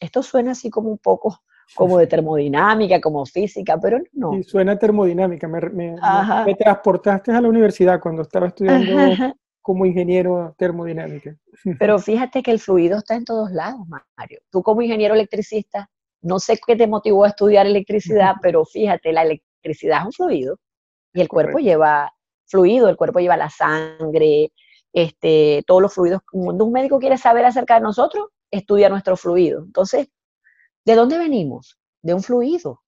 Esto 0.00 0.22
suena 0.22 0.52
así 0.52 0.70
como 0.70 0.90
un 0.90 0.98
poco 0.98 1.40
como 1.74 1.98
de 1.98 2.06
termodinámica, 2.06 3.00
como 3.00 3.26
física, 3.26 3.78
pero 3.78 3.98
no. 4.12 4.32
Sí, 4.32 4.42
suena 4.44 4.78
termodinámica. 4.78 5.46
Me, 5.48 5.60
me, 5.60 6.54
transportaste 6.54 7.32
a 7.32 7.40
la 7.40 7.48
universidad 7.48 8.00
cuando 8.00 8.22
estaba 8.22 8.46
estudiando 8.46 9.34
como 9.60 9.84
ingeniero 9.84 10.54
termodinámica. 10.56 11.36
Pero 11.78 11.98
fíjate 11.98 12.42
que 12.42 12.50
el 12.52 12.58
fluido 12.58 12.98
está 12.98 13.16
en 13.16 13.24
todos 13.24 13.50
lados, 13.50 13.80
Mario. 14.16 14.40
Tú 14.50 14.62
como 14.62 14.80
ingeniero 14.80 15.14
electricista, 15.14 15.90
no 16.22 16.38
sé 16.38 16.58
qué 16.66 16.74
te 16.74 16.86
motivó 16.86 17.24
a 17.24 17.28
estudiar 17.28 17.66
electricidad, 17.66 18.36
pero 18.42 18.64
fíjate, 18.64 19.12
la 19.12 19.22
electricidad 19.22 20.00
es 20.00 20.06
un 20.06 20.12
fluido 20.12 20.58
y 21.12 21.20
el 21.20 21.28
cuerpo 21.28 21.58
lleva 21.58 22.10
fluido, 22.46 22.88
el 22.88 22.96
cuerpo 22.96 23.18
lleva 23.18 23.36
la 23.36 23.50
sangre, 23.50 24.52
este, 24.92 25.62
todos 25.66 25.82
los 25.82 25.92
fluidos. 25.92 26.20
Cuando 26.30 26.64
un 26.64 26.72
médico 26.72 26.98
quiere 26.98 27.18
saber 27.18 27.44
acerca 27.44 27.74
de 27.74 27.80
nosotros, 27.80 28.28
estudia 28.50 28.88
nuestro 28.88 29.16
fluido. 29.16 29.62
Entonces, 29.62 30.08
¿de 30.84 30.94
dónde 30.94 31.18
venimos? 31.18 31.78
De 32.02 32.14
un 32.14 32.22
fluido. 32.22 32.82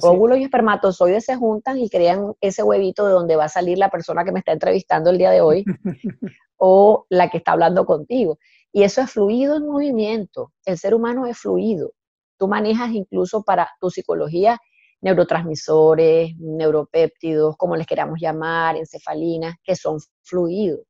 Óvulos 0.00 0.38
y 0.38 0.44
espermatozoides 0.44 1.24
se 1.24 1.36
juntan 1.36 1.78
y 1.78 1.90
crean 1.90 2.32
ese 2.40 2.62
huevito 2.62 3.06
de 3.06 3.12
donde 3.12 3.36
va 3.36 3.44
a 3.44 3.48
salir 3.48 3.78
la 3.78 3.90
persona 3.90 4.24
que 4.24 4.32
me 4.32 4.38
está 4.38 4.52
entrevistando 4.52 5.10
el 5.10 5.18
día 5.18 5.30
de 5.30 5.40
hoy 5.40 5.64
o 6.56 7.04
la 7.10 7.28
que 7.28 7.38
está 7.38 7.52
hablando 7.52 7.84
contigo. 7.84 8.38
Y 8.72 8.84
eso 8.84 9.02
es 9.02 9.10
fluido 9.10 9.56
en 9.56 9.66
movimiento. 9.66 10.52
El 10.64 10.78
ser 10.78 10.94
humano 10.94 11.26
es 11.26 11.36
fluido. 11.36 11.92
Tú 12.38 12.48
manejas 12.48 12.90
incluso 12.92 13.42
para 13.42 13.68
tu 13.80 13.90
psicología 13.90 14.58
neurotransmisores, 15.02 16.36
neuropéptidos, 16.38 17.56
como 17.56 17.76
les 17.76 17.86
queramos 17.86 18.20
llamar, 18.20 18.76
encefalinas, 18.76 19.56
que 19.64 19.76
son 19.76 19.98
fluidos. 20.22 20.80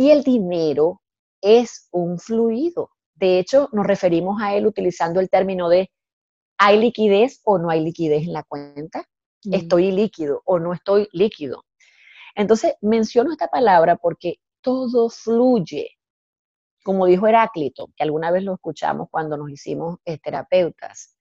Y 0.00 0.12
el 0.12 0.22
dinero 0.22 1.02
es 1.42 1.86
un 1.90 2.18
fluido. 2.18 2.88
De 3.12 3.38
hecho, 3.38 3.68
nos 3.72 3.86
referimos 3.86 4.40
a 4.40 4.54
él 4.54 4.66
utilizando 4.66 5.20
el 5.20 5.28
término 5.28 5.68
de 5.68 5.90
¿Hay 6.56 6.80
liquidez 6.80 7.42
o 7.44 7.58
no 7.58 7.68
hay 7.68 7.80
liquidez 7.84 8.22
en 8.26 8.32
la 8.32 8.42
cuenta? 8.44 9.04
Mm. 9.44 9.52
¿Estoy 9.52 9.92
líquido 9.92 10.40
o 10.46 10.58
no 10.58 10.72
estoy 10.72 11.06
líquido? 11.12 11.66
Entonces, 12.34 12.76
menciono 12.80 13.30
esta 13.30 13.48
palabra 13.48 13.96
porque 13.96 14.36
todo 14.62 15.10
fluye. 15.10 15.90
Como 16.82 17.04
dijo 17.04 17.26
Heráclito, 17.26 17.88
que 17.94 18.02
alguna 18.02 18.30
vez 18.30 18.42
lo 18.42 18.54
escuchamos 18.54 19.08
cuando 19.10 19.36
nos 19.36 19.50
hicimos 19.50 19.98
eh, 20.06 20.16
terapeutas, 20.16 21.14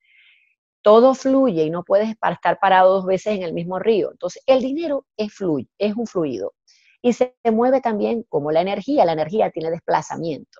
todo 0.81 1.15
fluye 1.15 1.65
y 1.65 1.69
no 1.69 1.83
puedes 1.83 2.07
estar 2.07 2.59
parado 2.61 2.93
dos 2.93 3.05
veces 3.05 3.35
en 3.35 3.43
el 3.43 3.51
mismo 3.51 3.77
río. 3.77 4.09
Entonces, 4.09 4.41
el 4.45 4.61
dinero 4.61 5.05
es, 5.17 5.33
fluye, 5.33 5.67
es 5.77 5.97
un 5.97 6.07
fluido 6.07 6.53
y 7.01 7.13
se 7.13 7.33
mueve 7.45 7.81
también 7.81 8.23
como 8.29 8.51
la 8.51 8.61
energía. 8.61 9.05
La 9.05 9.13
energía 9.13 9.51
tiene 9.51 9.71
desplazamiento. 9.71 10.59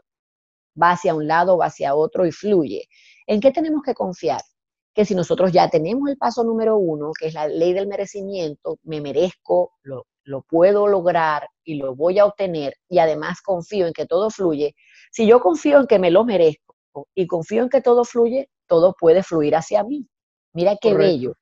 Va 0.82 0.92
hacia 0.92 1.16
un 1.16 1.28
lado, 1.28 1.58
va 1.58 1.66
hacia 1.66 1.96
otro 1.96 2.26
y 2.26 2.32
fluye. 2.32 2.88
¿En 3.28 3.40
qué 3.42 3.52
tenemos 3.52 3.84
que 3.84 3.94
confiar? 3.94 4.42
que 4.94 5.06
si 5.06 5.16
nosotros 5.16 5.52
ya 5.52 5.70
tenemos 5.70 6.10
el 6.10 6.18
paso 6.18 6.44
número 6.44 6.78
uno, 6.78 7.12
que 7.18 7.28
es 7.28 7.34
la 7.34 7.48
ley 7.48 7.72
del 7.74 7.88
merecimiento, 7.88 8.80
me 8.84 9.02
merezco, 9.02 9.72
lo, 9.84 10.06
puedo 10.48 10.88
lograr 10.88 11.48
y 11.64 11.76
lo 11.76 11.96
voy 11.96 12.20
a 12.20 12.26
obtener 12.26 12.76
y 12.90 13.00
además 13.00 13.42
confío 13.42 13.88
en 13.88 13.94
que 13.94 14.06
todo 14.06 14.30
fluye, 14.30 14.76
si 15.10 15.26
yo 15.26 15.40
confío 15.40 15.80
en 15.80 15.88
que 15.88 16.00
me 16.00 16.12
lo 16.12 16.26
merezco 16.26 16.76
y 17.16 17.28
confío 17.28 17.64
en 17.64 17.70
que 17.70 17.82
todo 17.82 18.04
fluye, 18.04 18.50
todo 18.68 18.94
puede 19.00 19.24
fluir 19.24 19.56
hacia 19.56 19.84
mí. 19.84 20.06
Mira 20.54 20.76
qué 20.80 20.94
bello, 20.94 21.34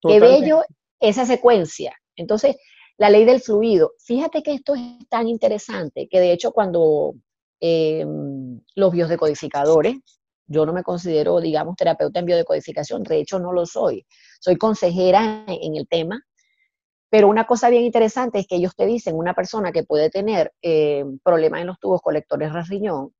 qué 0.00 0.18
bello 0.18 0.62
esa 0.98 1.26
secuencia. 1.26 1.94
Entonces, 2.16 2.56
la 2.96 3.10
ley 3.10 3.24
del 3.24 3.40
fluido, 3.40 3.92
fíjate 3.98 4.42
que 4.42 4.54
esto 4.54 4.74
es 4.74 5.08
tan 5.08 5.28
interesante 5.28 6.08
que 6.08 6.20
de 6.20 6.32
hecho 6.32 6.52
cuando 6.52 7.14
em, 7.60 8.60
los 8.74 8.92
biodecodificadores 8.92 9.96
yo 10.46 10.66
no 10.66 10.72
me 10.72 10.82
considero, 10.82 11.40
digamos, 11.40 11.76
terapeuta 11.76 12.20
en 12.20 12.26
biodecodificación, 12.26 13.02
de 13.02 13.18
hecho 13.18 13.38
no 13.38 13.52
lo 13.52 13.64
soy. 13.66 14.06
Soy 14.40 14.56
consejera 14.56 15.44
en 15.46 15.74
el 15.76 15.88
tema, 15.88 16.22
pero 17.08 17.28
una 17.28 17.46
cosa 17.46 17.70
bien 17.70 17.84
interesante 17.84 18.40
es 18.40 18.46
que 18.46 18.56
ellos 18.56 18.74
te 18.76 18.86
dicen, 18.86 19.16
una 19.16 19.34
persona 19.34 19.72
que 19.72 19.84
puede 19.84 20.10
tener 20.10 20.52
eh, 20.60 21.04
problemas 21.22 21.60
en 21.60 21.68
los 21.68 21.78
tubos 21.78 22.02
colectores 22.02 22.52
de 22.52 22.62
riñón, 22.62 23.14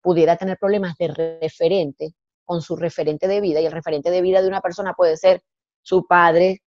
pudiera 0.00 0.36
tener 0.36 0.56
problemas 0.58 0.96
de 0.96 1.08
referente 1.40 2.14
con 2.44 2.62
su 2.62 2.76
referente 2.76 3.26
de 3.26 3.40
vida, 3.40 3.60
y 3.60 3.66
el 3.66 3.72
referente 3.72 4.10
de 4.10 4.22
vida 4.22 4.40
de 4.40 4.48
una 4.48 4.60
persona 4.60 4.94
puede 4.94 5.16
ser 5.16 5.42
su 5.82 6.06
padre, 6.06 6.62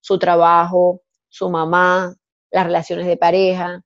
su 0.00 0.18
trabajo, 0.18 1.02
su 1.30 1.48
mamá, 1.48 2.14
las 2.50 2.64
relaciones 2.66 3.06
de 3.06 3.16
pareja, 3.16 3.82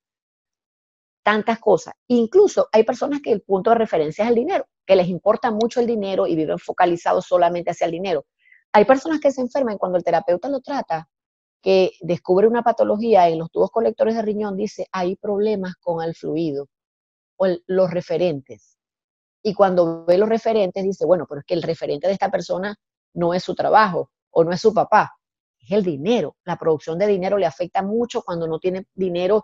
tantas 1.22 1.58
cosas. 1.58 1.94
Incluso 2.08 2.68
hay 2.72 2.84
personas 2.84 3.20
que 3.22 3.32
el 3.32 3.42
punto 3.42 3.70
de 3.70 3.76
referencia 3.76 4.24
es 4.24 4.30
el 4.30 4.36
dinero, 4.36 4.66
que 4.86 4.96
les 4.96 5.08
importa 5.08 5.50
mucho 5.50 5.80
el 5.80 5.86
dinero 5.86 6.26
y 6.26 6.34
viven 6.34 6.58
focalizados 6.58 7.26
solamente 7.26 7.70
hacia 7.70 7.86
el 7.86 7.92
dinero. 7.92 8.26
Hay 8.72 8.84
personas 8.84 9.20
que 9.20 9.30
se 9.30 9.40
enferman 9.40 9.78
cuando 9.78 9.98
el 9.98 10.04
terapeuta 10.04 10.48
lo 10.48 10.60
trata, 10.60 11.08
que 11.62 11.92
descubre 12.00 12.46
una 12.46 12.62
patología 12.62 13.28
en 13.28 13.38
los 13.38 13.50
tubos 13.50 13.70
colectores 13.70 14.16
de 14.16 14.22
riñón, 14.22 14.56
dice, 14.56 14.86
hay 14.92 15.16
problemas 15.16 15.76
con 15.76 16.02
el 16.02 16.14
fluido 16.14 16.68
o 17.36 17.46
los 17.66 17.90
referentes. 17.90 18.76
Y 19.42 19.54
cuando 19.54 20.04
ve 20.04 20.18
los 20.18 20.28
referentes, 20.28 20.82
dice, 20.82 21.06
bueno, 21.06 21.26
pero 21.28 21.40
es 21.40 21.46
que 21.46 21.54
el 21.54 21.62
referente 21.62 22.06
de 22.06 22.14
esta 22.14 22.30
persona 22.30 22.76
no 23.14 23.32
es 23.32 23.42
su 23.44 23.54
trabajo 23.54 24.10
o 24.30 24.44
no 24.44 24.52
es 24.52 24.60
su 24.60 24.74
papá, 24.74 25.14
es 25.64 25.72
el 25.72 25.82
dinero. 25.82 26.36
La 26.44 26.56
producción 26.56 26.98
de 26.98 27.06
dinero 27.06 27.38
le 27.38 27.46
afecta 27.46 27.82
mucho 27.82 28.22
cuando 28.22 28.46
no 28.46 28.58
tiene 28.58 28.86
dinero 28.94 29.42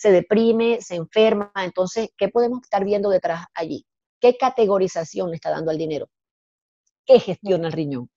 se 0.00 0.10
deprime, 0.10 0.80
se 0.80 0.94
enferma. 0.94 1.52
Entonces, 1.56 2.08
¿qué 2.16 2.30
podemos 2.30 2.60
estar 2.62 2.82
viendo 2.86 3.10
detrás 3.10 3.44
allí? 3.52 3.84
¿Qué 4.18 4.34
categorización 4.38 5.28
le 5.28 5.36
está 5.36 5.50
dando 5.50 5.70
al 5.70 5.76
dinero? 5.76 6.08
¿Qué 7.04 7.20
gestiona 7.20 7.66
el 7.66 7.74
riñón? 7.74 8.10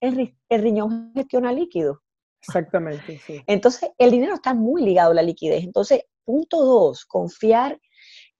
El, 0.00 0.34
riñón 0.50 1.12
gestiona 1.14 1.52
líquido. 1.52 2.02
Exactamente, 2.40 3.20
sí. 3.24 3.40
Entonces, 3.46 3.90
el 3.98 4.10
dinero 4.10 4.34
está 4.34 4.52
muy 4.52 4.82
ligado 4.82 5.12
a 5.12 5.14
la 5.14 5.22
liquidez. 5.22 5.62
Entonces, 5.62 6.02
punto 6.24 6.64
dos, 6.64 7.04
confiar 7.04 7.80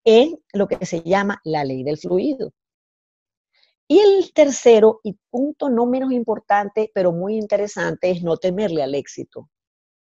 en 0.03 0.37
lo 0.53 0.67
que 0.67 0.85
se 0.85 1.01
llama 1.03 1.41
la 1.45 1.63
ley 1.63 1.85
del 1.85 1.99
fluido. 1.99 2.53
Y 3.91 4.01
el 4.01 4.33
tercero, 4.35 5.01
y 5.03 5.17
punto 5.31 5.71
no 5.71 5.87
menos 5.87 6.13
importante, 6.13 6.91
pero 6.93 7.11
muy 7.11 7.37
interesante, 7.37 8.11
es 8.11 8.23
no 8.23 8.37
temerle 8.37 8.83
al 8.83 8.95
éxito. 8.95 9.49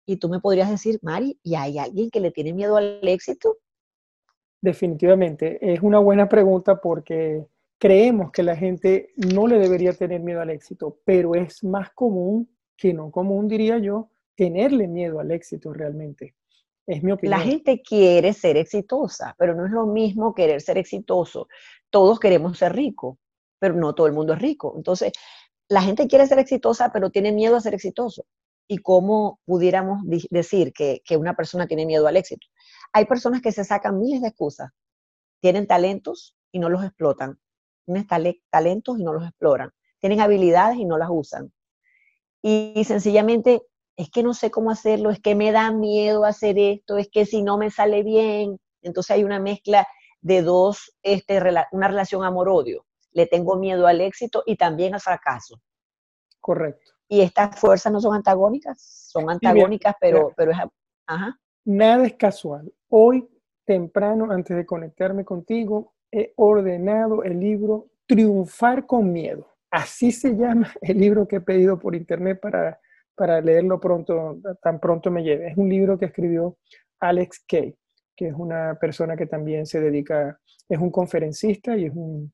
Y 0.07 0.19
tú 0.19 0.29
me 0.29 0.39
podrías 0.39 0.71
decir, 0.71 1.01
Mari, 1.03 1.41
¿y 1.43 1.57
hay 1.57 1.79
alguien 1.79 2.09
que 2.09 2.21
le 2.21 2.31
tiene 2.31 2.53
miedo 2.53 2.77
al 2.77 3.01
éxito? 3.03 3.59
Definitivamente, 4.61 5.59
es 5.61 5.83
una 5.83 5.99
buena 5.99 6.29
pregunta 6.29 6.81
porque 6.81 7.45
creemos 7.77 8.31
que 8.31 8.45
la 8.45 8.55
gente 8.55 9.13
no 9.17 9.49
le 9.49 9.59
debería 9.59 9.93
tener 9.93 10.21
miedo 10.21 10.41
al 10.41 10.51
éxito, 10.51 11.01
pero 11.05 11.35
es 11.35 11.65
más 11.65 11.91
común 11.91 12.49
que 12.77 12.95
no 12.95 13.11
común, 13.11 13.49
diría 13.49 13.79
yo, 13.79 14.09
tenerle 14.37 14.87
miedo 14.87 15.19
al 15.19 15.33
éxito 15.33 15.73
realmente. 15.73 16.37
Es 16.87 17.03
mi 17.03 17.11
opinión. 17.11 17.39
La 17.39 17.45
gente 17.45 17.83
quiere 17.83 18.33
ser 18.35 18.57
exitosa, 18.57 19.35
pero 19.37 19.55
no 19.55 19.67
es 19.67 19.73
lo 19.73 19.87
mismo 19.87 20.33
querer 20.33 20.61
ser 20.61 20.79
exitoso. 20.79 21.49
Todos 21.91 22.21
queremos 22.21 22.57
ser 22.59 22.75
ricos 22.75 23.17
pero 23.59 23.75
no 23.75 23.95
todo 23.95 24.07
el 24.07 24.13
mundo 24.13 24.35
es 24.35 24.41
rico. 24.41 24.75
Entonces, 24.77 25.13
la 25.69 25.83
gente 25.83 26.07
quiere 26.07 26.27
ser 26.27 26.39
exitosa, 26.39 26.91
pero 26.93 27.11
tiene 27.11 27.33
miedo 27.33 27.57
a 27.57 27.61
ser 27.61 27.75
exitoso. 27.75 28.25
¿Y 28.69 28.79
cómo 28.79 29.41
pudiéramos 29.45 30.01
decir 30.31 30.73
que, 30.73 31.03
una 31.17 31.35
persona 31.35 31.67
tiene 31.67 31.87
miedo 31.87 32.07
al 32.07 32.17
éxito? 32.17 32.47
Hay 32.93 33.07
personas 33.07 33.43
que 33.43 33.53
se 33.53 33.65
sacan 33.65 33.99
miles 33.99 34.23
de 34.23 34.29
excusas. 34.29 34.71
Tienen 35.41 35.67
talentos 35.67 36.37
y 36.53 36.59
no 36.59 36.69
los 36.69 36.85
explotan. 36.85 37.39
Tienen 37.85 38.07
talentos 38.51 38.99
y 38.99 39.05
no 39.05 39.13
los 39.13 39.25
exploran. 39.25 39.71
Tienen 40.01 40.21
habilidades 40.21 40.79
y 40.79 40.85
no 40.85 40.99
las 40.99 41.09
usan. 41.11 41.53
Y, 42.43 42.85
sencillamente 42.85 43.63
es 43.97 44.11
que 44.11 44.23
no 44.23 44.35
sé 44.35 44.51
cómo 44.51 44.71
hacerlo, 44.71 45.11
es 45.11 45.21
que 45.21 45.35
me 45.35 45.53
da 45.53 45.71
miedo 45.71 46.25
hacer 46.25 46.59
esto, 46.59 46.99
es 46.99 47.09
que 47.09 47.27
si 47.27 47.43
no 47.43 47.59
me 47.59 47.71
sale 47.71 48.03
bien, 48.03 48.59
entonces 48.83 49.13
hay 49.13 49.25
una 49.25 49.39
mezcla 49.39 49.87
de 50.21 50.43
dos, 50.43 50.93
este, 51.03 51.41
una 51.71 51.89
relación 51.89 52.25
amor-odio 52.25 52.85
le 53.15 53.27
tengo 53.27 53.57
miedo 53.57 53.87
al 53.87 54.01
éxito 54.01 54.43
y 54.45 54.57
también 54.57 54.95
al 54.95 55.01
fracaso. 55.01 55.61
Correcto. 56.41 56.93
Y 57.09 57.21
estas 57.21 57.59
fuerzas 57.59 57.93
no 57.93 58.01
son 58.01 58.15
antagónicas, 58.15 59.09
son 59.11 59.31
antagónicas, 59.31 59.95
pero, 60.01 60.33
pero 60.37 60.51
es... 60.51 60.59
Ajá. 61.07 61.39
Nada 61.65 62.05
es 62.05 62.15
casual. 62.15 62.71
Hoy, 62.89 63.27
temprano, 63.65 64.31
antes 64.31 64.57
de 64.57 64.67
conectarme 64.67 65.25
contigo, 65.25 65.95
he 66.13 66.33
ordenado 66.37 67.23
el 67.23 67.41
libro 67.41 67.89
Triunfar 68.07 68.87
con 68.87 69.13
Miedo. 69.13 69.49
Así 69.71 70.13
se 70.13 70.37
llama 70.37 70.73
el 70.83 70.99
libro 70.99 71.27
que 71.27 71.37
he 71.37 71.41
pedido 71.41 71.79
por 71.79 71.95
internet 71.95 72.39
para, 72.41 72.79
para 73.15 73.41
leerlo 73.41 73.81
pronto, 73.81 74.39
tan 74.63 74.81
pronto 74.81 75.11
me 75.11 75.23
lleve. 75.23 75.49
Es 75.49 75.57
un 75.57 75.69
libro 75.69 75.99
que 75.99 76.07
escribió 76.07 76.59
Alex 77.01 77.45
Kay, 77.47 77.77
que 78.17 78.29
es 78.29 78.35
una 78.35 78.77
persona 78.81 79.17
que 79.17 79.27
también 79.27 79.67
se 79.67 79.81
dedica, 79.81 80.39
es 80.69 80.79
un 80.79 80.91
conferencista 80.91 81.77
y 81.77 81.87
es 81.87 81.93
un 81.95 82.33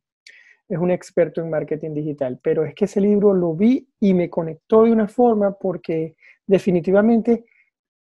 es 0.71 0.79
un 0.79 0.93
experto 0.93 1.41
en 1.41 1.50
marketing 1.50 1.93
digital, 1.95 2.39
pero 2.41 2.65
es 2.65 2.75
que 2.77 2.85
ese 2.85 3.00
libro 3.00 3.35
lo 3.35 3.55
vi 3.55 3.89
y 3.99 4.15
me 4.15 4.31
conectó 4.31 4.85
de 4.85 4.93
una 4.93 5.09
forma 5.09 5.50
porque 5.50 6.15
definitivamente 6.47 7.45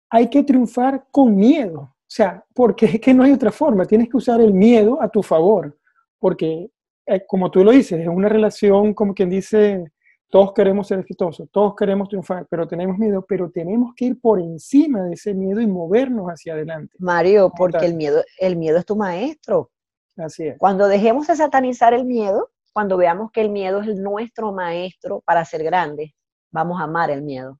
hay 0.09 0.31
que 0.31 0.43
triunfar 0.43 1.05
con 1.11 1.35
miedo. 1.35 1.79
O 1.79 2.07
sea, 2.07 2.43
porque 2.55 2.87
es 2.87 2.99
que 2.99 3.13
no 3.13 3.23
hay 3.23 3.33
otra 3.33 3.51
forma, 3.51 3.85
tienes 3.85 4.09
que 4.09 4.17
usar 4.17 4.41
el 4.41 4.51
miedo 4.51 4.99
a 4.99 5.09
tu 5.09 5.21
favor, 5.21 5.77
porque 6.19 6.71
eh, 7.05 7.23
como 7.27 7.51
tú 7.51 7.63
lo 7.63 7.69
dices, 7.69 7.99
es 7.99 8.07
una 8.07 8.29
relación 8.29 8.95
como 8.95 9.13
quien 9.13 9.29
dice, 9.29 9.85
todos 10.31 10.51
queremos 10.53 10.87
ser 10.87 10.99
exitosos, 10.99 11.47
todos 11.51 11.75
queremos 11.75 12.09
triunfar, 12.09 12.47
pero 12.49 12.67
tenemos 12.67 12.97
miedo, 12.97 13.23
pero 13.27 13.51
tenemos 13.51 13.93
que 13.95 14.05
ir 14.05 14.19
por 14.19 14.39
encima 14.39 15.03
de 15.03 15.13
ese 15.13 15.35
miedo 15.35 15.61
y 15.61 15.67
movernos 15.67 16.27
hacia 16.29 16.53
adelante. 16.53 16.95
Mario, 16.97 17.51
porque 17.55 17.85
el 17.85 17.93
miedo, 17.93 18.23
el 18.39 18.55
miedo 18.55 18.79
es 18.79 18.85
tu 18.85 18.95
maestro. 18.95 19.69
Así 20.17 20.47
es. 20.47 20.57
Cuando 20.57 20.87
dejemos 20.87 21.27
de 21.27 21.35
satanizar 21.35 21.93
el 21.93 22.05
miedo, 22.05 22.49
cuando 22.75 22.97
veamos 22.97 23.31
que 23.31 23.39
el 23.39 23.51
miedo 23.51 23.79
es 23.79 23.95
nuestro 23.95 24.51
maestro 24.51 25.21
para 25.21 25.45
ser 25.45 25.63
grandes, 25.63 26.11
vamos 26.51 26.81
a 26.81 26.83
amar 26.83 27.09
el 27.09 27.21
miedo. 27.21 27.57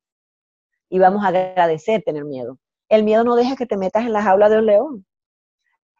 Y 0.89 0.99
vamos 0.99 1.23
a 1.23 1.29
agradecer 1.29 2.03
tener 2.03 2.25
miedo. 2.25 2.59
El 2.89 3.05
miedo 3.05 3.23
no 3.23 3.37
deja 3.37 3.55
que 3.55 3.65
te 3.65 3.77
metas 3.77 4.03
en 4.03 4.11
la 4.11 4.21
jaula 4.21 4.49
de 4.49 4.57
un 4.57 4.65
león, 4.65 5.05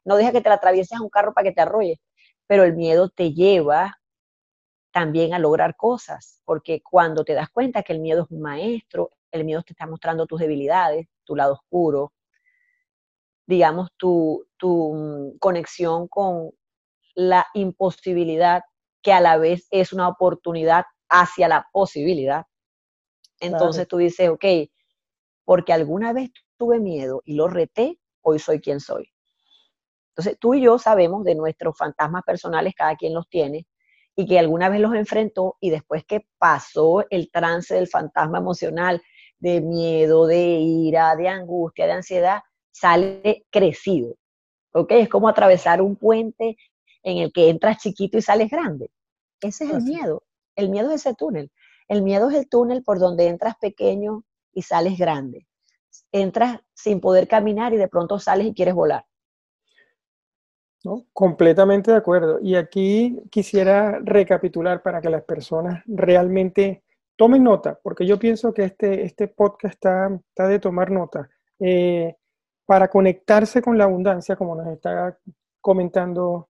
no 0.04 0.18
deja 0.18 0.34
que 0.34 0.42
te 0.42 0.50
la 0.50 0.56
atravieses 0.56 1.00
a 1.00 1.02
un 1.02 1.10
carro 1.10 1.34
para 1.34 1.48
que 1.48 1.54
te 1.54 1.62
arrolle, 1.62 2.02
pero 2.46 2.66
el 2.66 2.76
miedo 2.76 3.08
te 3.08 3.32
lleva 3.32 3.96
también 4.92 5.34
a 5.34 5.40
lograr 5.40 5.78
cosas, 5.78 6.42
porque 6.44 6.84
cuando 6.84 7.24
te 7.24 7.36
das 7.36 7.50
cuenta 7.50 7.84
que 7.84 7.94
el 7.94 8.02
miedo 8.02 8.24
es 8.24 8.32
un 8.32 8.42
maestro, 8.42 9.12
el 9.32 9.46
miedo 9.46 9.64
te 9.64 9.72
está 9.72 9.88
mostrando 9.88 10.26
tus 10.26 10.42
debilidades, 10.42 11.08
tu 11.24 11.38
lado 11.38 11.54
oscuro, 11.54 12.12
digamos, 13.48 13.92
tu, 13.96 14.46
tu 14.58 14.94
mm, 14.94 15.38
conexión 15.40 16.10
con 16.10 16.52
la 17.14 17.48
imposibilidad 17.54 18.62
que 19.06 19.14
a 19.14 19.22
la 19.22 19.38
vez 19.38 19.68
es 19.70 19.94
una 19.94 20.08
oportunidad 20.08 20.86
hacia 21.10 21.48
la 21.48 21.68
posibilidad. 21.72 22.46
Entonces 23.40 23.88
tú 23.88 23.98
dices, 23.98 24.30
ok, 24.30 24.44
porque 25.44 25.74
alguna 25.74 26.12
vez 26.12 26.32
tuve 26.58 26.80
miedo 26.80 27.22
y 27.24 27.36
lo 27.36 27.48
reté, 27.48 28.00
hoy 28.24 28.40
soy 28.40 28.60
quien 28.60 28.80
soy. 28.80 29.08
Entonces 30.10 30.40
tú 30.40 30.56
y 30.56 30.62
yo 30.62 30.80
sabemos 30.80 31.24
de 31.24 31.36
nuestros 31.36 31.78
fantasmas 31.78 32.24
personales, 32.24 32.74
cada 32.76 32.96
quien 32.96 33.14
los 33.14 33.30
tiene, 33.30 33.68
y 34.16 34.26
que 34.26 34.40
alguna 34.40 34.70
vez 34.70 34.80
los 34.80 34.96
enfrentó 34.96 35.56
y 35.60 35.70
después 35.70 36.04
que 36.04 36.26
pasó 36.40 37.06
el 37.12 37.30
trance 37.30 37.76
del 37.76 37.88
fantasma 37.88 38.40
emocional, 38.40 39.04
de 39.38 39.62
miedo, 39.62 40.26
de 40.26 40.42
ira, 40.42 41.16
de 41.16 41.28
angustia, 41.28 41.86
de 41.86 41.92
ansiedad, 41.92 42.42
sale 42.72 43.46
crecido. 43.52 44.16
¿Ok? 44.74 44.94
Es 44.94 45.10
como 45.10 45.30
atravesar 45.30 45.80
un 45.80 45.96
puente 45.96 46.58
en 47.04 47.20
el 47.20 47.32
que 47.32 47.50
entras 47.50 47.78
chiquito 47.78 48.18
y 48.18 48.24
sales 48.24 48.50
grande. 48.50 48.90
Ese 49.42 49.66
es 49.66 49.72
el 49.72 49.84
miedo. 49.84 50.24
El 50.56 50.70
miedo 50.70 50.92
es 50.92 51.06
ese 51.06 51.16
túnel. 51.16 51.52
El 51.88 52.02
miedo 52.02 52.30
es 52.30 52.36
el 52.36 52.50
túnel 52.50 52.84
por 52.84 53.00
donde 53.00 53.28
entras 53.28 53.56
pequeño 53.60 54.24
y 54.52 54.64
sales 54.64 54.98
grande. 54.98 55.48
Entras 56.12 56.60
sin 56.74 57.00
poder 57.00 57.28
caminar 57.28 57.74
y 57.74 57.78
de 57.78 57.88
pronto 57.88 58.20
sales 58.20 58.48
y 58.48 58.54
quieres 58.54 58.74
volar. 58.74 59.06
¿No? 60.84 61.06
Completamente 61.14 61.92
de 61.92 61.98
acuerdo. 61.98 62.40
Y 62.42 62.56
aquí 62.56 63.20
quisiera 63.32 64.00
recapitular 64.00 64.82
para 64.84 65.02
que 65.02 65.10
las 65.10 65.24
personas 65.24 65.84
realmente 65.88 66.84
tomen 67.16 67.44
nota, 67.44 67.80
porque 67.82 68.06
yo 68.06 68.20
pienso 68.20 68.54
que 68.54 68.66
este, 68.66 69.04
este 69.04 69.28
podcast 69.28 69.76
está, 69.76 70.20
está 70.30 70.48
de 70.48 70.60
tomar 70.60 70.92
nota. 70.92 71.30
Eh, 71.60 72.16
para 72.66 72.88
conectarse 72.88 73.62
con 73.62 73.78
la 73.78 73.86
abundancia, 73.86 74.36
como 74.36 74.56
nos 74.56 74.68
está 74.68 75.18
comentando 75.62 76.50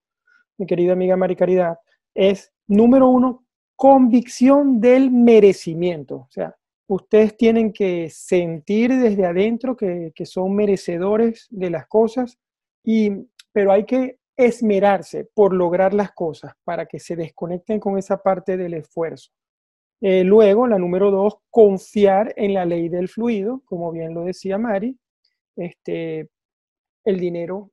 mi 0.57 0.65
querida 0.65 0.93
amiga 0.93 1.17
Mari 1.17 1.35
Caridad, 1.35 1.77
es, 2.13 2.53
número 2.67 3.09
uno, 3.09 3.45
convicción 3.75 4.79
del 4.79 5.11
merecimiento. 5.11 6.15
O 6.15 6.27
sea, 6.29 6.55
ustedes 6.87 7.35
tienen 7.35 7.73
que 7.73 8.09
sentir 8.09 8.93
desde 8.93 9.25
adentro 9.25 9.75
que, 9.75 10.13
son 10.25 10.55
merecedores 10.55 11.47
de 11.49 11.69
las 11.69 11.87
cosas, 11.87 12.37
y, 12.83 13.11
pero 13.51 13.71
hay 13.71 13.85
que 13.85 14.19
esmerarse 14.37 15.25
por 15.33 15.53
lograr 15.53 15.93
las 15.93 16.11
cosas 16.11 16.53
para 16.63 16.85
que 16.85 16.99
se 16.99 17.15
desconecten 17.15 17.79
con 17.79 17.97
esa 17.97 18.17
parte 18.21 18.57
del 18.57 18.75
esfuerzo. 18.75 19.31
Eh, 20.01 20.23
luego, 20.23 20.67
la 20.67 20.77
número 20.77 21.09
dos, 21.09 21.37
confiar 21.49 22.33
en 22.35 22.53
la 22.53 22.65
ley 22.65 22.89
del 22.89 23.07
fluido, 23.07 23.61
como 23.65 23.91
bien 23.91 24.13
lo 24.13 24.23
decía 24.23 24.57
Mari, 24.57 24.97
este, 25.55 26.29
el 27.05 27.19
dinero 27.19 27.71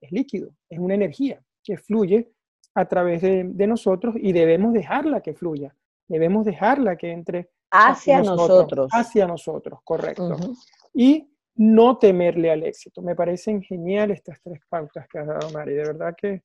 es 0.00 0.12
líquido, 0.12 0.50
es 0.68 0.78
una 0.78 0.94
energía 0.94 1.42
que 1.62 1.78
fluye 1.78 2.30
a 2.74 2.84
través 2.86 3.22
de, 3.22 3.66
nosotros 3.66 4.16
y 4.18 4.32
debemos 4.32 4.72
dejarla 4.72 5.20
que 5.20 5.34
fluya, 5.34 5.74
debemos 6.08 6.44
dejarla 6.44 6.96
que 6.96 7.12
entre 7.12 7.50
hacia 7.70 8.22
nosotros. 8.22 8.88
Hacia 8.92 9.26
nosotros, 9.26 9.80
correcto. 9.84 10.36
Y 10.92 11.30
no 11.56 11.98
temerle 11.98 12.50
al 12.50 12.64
éxito. 12.64 13.02
Me 13.02 13.14
parecen 13.14 13.62
genial 13.62 14.10
estas 14.10 14.40
tres 14.42 14.60
pautas 14.68 15.06
que 15.08 15.18
has 15.18 15.26
dado, 15.26 15.50
Mari. 15.50 15.74
De 15.74 15.84
verdad 15.84 16.14
que 16.16 16.42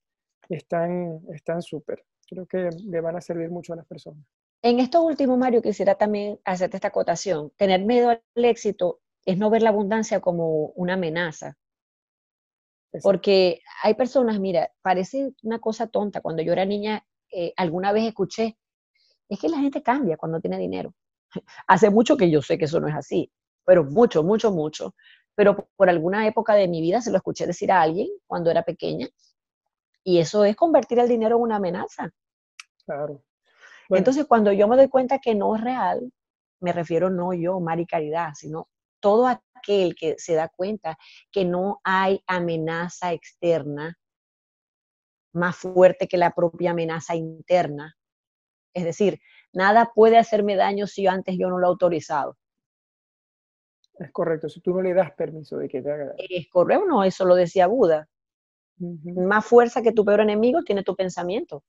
están 0.48 1.62
súper. 1.62 2.04
Creo 2.28 2.46
que 2.46 2.70
le 2.84 3.00
van 3.00 3.16
a 3.16 3.20
servir 3.20 3.50
mucho 3.50 3.72
a 3.72 3.76
las 3.76 3.86
personas. 3.86 4.24
En 4.62 4.78
esto 4.78 5.02
último, 5.02 5.36
Mario, 5.36 5.62
quisiera 5.62 5.94
también 5.94 6.38
hacerte 6.44 6.76
esta 6.76 6.88
acotación. 6.88 7.50
Tener 7.56 7.84
miedo 7.84 8.10
al 8.10 8.20
éxito 8.34 9.00
es 9.24 9.38
no 9.38 9.50
ver 9.50 9.62
la 9.62 9.70
abundancia 9.70 10.20
como 10.20 10.66
una 10.76 10.94
amenaza, 10.94 11.56
porque 13.02 13.60
hay 13.82 13.94
personas, 13.94 14.40
mira, 14.40 14.70
parece 14.82 15.32
una 15.42 15.58
cosa 15.58 15.86
tonta. 15.86 16.20
Cuando 16.20 16.42
yo 16.42 16.52
era 16.52 16.64
niña, 16.64 17.04
eh, 17.30 17.52
alguna 17.56 17.92
vez 17.92 18.04
escuché, 18.04 18.58
es 19.28 19.38
que 19.38 19.48
la 19.48 19.58
gente 19.58 19.82
cambia 19.82 20.16
cuando 20.16 20.40
tiene 20.40 20.58
dinero. 20.58 20.94
Hace 21.68 21.90
mucho 21.90 22.16
que 22.16 22.30
yo 22.30 22.42
sé 22.42 22.58
que 22.58 22.64
eso 22.64 22.80
no 22.80 22.88
es 22.88 22.94
así, 22.94 23.30
pero 23.64 23.84
mucho, 23.84 24.22
mucho, 24.22 24.50
mucho. 24.50 24.94
pero 25.34 25.68
por 25.76 25.88
alguna 25.88 26.26
época 26.26 26.54
de 26.54 26.68
mi 26.68 26.80
vida 26.80 27.00
se 27.00 27.10
lo 27.10 27.16
escuché 27.16 27.46
decir 27.46 27.70
a 27.72 27.80
alguien 27.80 28.08
cuando 28.26 28.50
era 28.50 28.62
pequeña. 28.62 29.08
Y 30.02 30.18
eso 30.18 30.44
es 30.44 30.56
convertir 30.56 30.98
el 30.98 31.08
dinero 31.08 31.36
en 31.36 31.42
una 31.42 31.56
amenaza. 31.56 32.10
Claro. 32.84 33.22
Entonces, 33.88 34.26
cuando 34.26 34.52
yo 34.52 34.68
me 34.68 34.76
doy 34.76 34.88
cuenta 34.88 35.18
que 35.18 35.34
no 35.34 35.54
es 35.56 35.62
real, 35.62 36.12
me 36.60 36.72
refiero 36.72 37.10
no 37.10 37.32
yo, 37.32 37.58
Mari 37.60 37.86
Caridad, 37.86 38.30
sino 38.34 38.68
todo 39.00 39.26
aquel 39.26 39.94
que 39.94 40.16
se 40.18 40.34
da 40.34 40.48
cuenta 40.48 40.98
que 41.30 41.44
no 41.44 41.80
hay 41.84 42.22
amenaza 42.26 43.12
externa 43.12 43.98
más 45.32 45.56
fuerte 45.56 46.08
que 46.08 46.16
la 46.16 46.32
propia 46.32 46.72
amenaza 46.72 47.14
interna. 47.14 47.96
Es 48.74 48.84
decir, 48.84 49.20
nada 49.52 49.92
puede 49.94 50.18
hacerme 50.18 50.56
daño 50.56 50.86
si 50.86 51.06
antes 51.06 51.36
yo 51.38 51.48
no 51.48 51.58
lo 51.58 51.66
he 51.66 51.70
autorizado. 51.70 52.36
Es 53.98 54.10
correcto, 54.12 54.48
si 54.48 54.60
tú 54.60 54.72
no 54.72 54.80
le 54.80 54.94
das 54.94 55.12
permiso 55.12 55.58
de 55.58 55.68
que 55.68 55.82
te 55.82 55.90
haga 55.90 56.06
daño. 56.06 56.16
Es 56.18 56.48
correcto, 56.48 56.86
no, 56.86 57.04
eso 57.04 57.24
lo 57.24 57.34
decía 57.34 57.66
Buda. 57.66 58.08
Más 58.78 59.44
fuerza 59.44 59.82
que 59.82 59.92
tu 59.92 60.04
peor 60.04 60.20
enemigo 60.20 60.62
tiene 60.62 60.82
tu 60.82 60.96
pensamiento. 60.96 61.62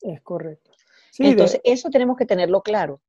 Es 0.00 0.22
correcto. 0.22 0.70
Entonces, 1.18 1.60
eso 1.62 1.90
tenemos 1.90 2.16
que 2.16 2.24
tenerlo 2.24 2.62
claro. 2.62 3.02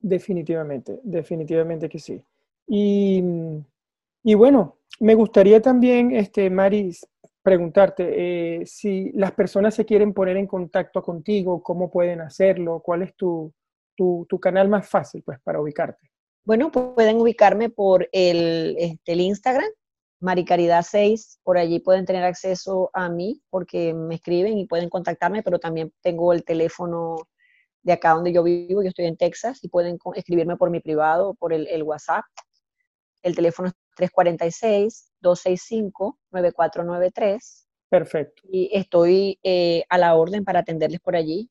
Definitivamente, 0.00 1.00
definitivamente 1.02 1.88
que 1.88 1.98
sí. 1.98 2.22
Y, 2.66 3.22
y, 4.22 4.34
bueno, 4.34 4.78
me 5.00 5.14
gustaría 5.14 5.60
también, 5.60 6.14
este, 6.14 6.50
Maris, 6.50 7.06
preguntarte 7.42 8.60
eh, 8.60 8.66
si 8.66 9.12
las 9.12 9.32
personas 9.32 9.74
se 9.74 9.84
quieren 9.84 10.12
poner 10.12 10.36
en 10.36 10.46
contacto 10.46 11.02
contigo, 11.02 11.62
cómo 11.62 11.90
pueden 11.90 12.20
hacerlo, 12.20 12.80
cuál 12.80 13.02
es 13.02 13.14
tu, 13.14 13.52
tu, 13.94 14.26
tu 14.28 14.40
canal 14.40 14.68
más 14.68 14.88
fácil 14.88 15.22
pues, 15.22 15.38
para 15.42 15.60
ubicarte. 15.60 16.10
Bueno, 16.44 16.70
pueden 16.70 17.20
ubicarme 17.20 17.70
por 17.70 18.08
el, 18.12 18.76
este, 18.78 19.12
el 19.12 19.20
Instagram, 19.20 19.68
Maricaridad 20.20 20.84
6, 20.88 21.40
por 21.42 21.58
allí 21.58 21.80
pueden 21.80 22.04
tener 22.04 22.24
acceso 22.24 22.90
a 22.92 23.08
mí 23.08 23.42
porque 23.50 23.92
me 23.94 24.16
escriben 24.16 24.58
y 24.58 24.66
pueden 24.66 24.88
contactarme, 24.88 25.42
pero 25.42 25.58
también 25.58 25.92
tengo 26.02 26.32
el 26.32 26.44
teléfono 26.44 27.16
de 27.86 27.92
acá 27.92 28.10
donde 28.10 28.32
yo 28.32 28.42
vivo, 28.42 28.82
yo 28.82 28.88
estoy 28.88 29.06
en 29.06 29.16
Texas 29.16 29.62
y 29.62 29.68
pueden 29.68 29.96
escribirme 30.16 30.56
por 30.56 30.70
mi 30.70 30.80
privado, 30.80 31.34
por 31.34 31.52
el, 31.52 31.68
el 31.68 31.84
WhatsApp. 31.84 32.24
El 33.22 33.36
teléfono 33.36 33.68
es 33.68 33.74
346-265-9493. 35.22 37.66
Perfecto. 37.88 38.42
Y 38.50 38.76
estoy 38.76 39.38
eh, 39.44 39.84
a 39.88 39.98
la 39.98 40.16
orden 40.16 40.44
para 40.44 40.58
atenderles 40.58 40.98
por 40.98 41.14
allí. 41.14 41.48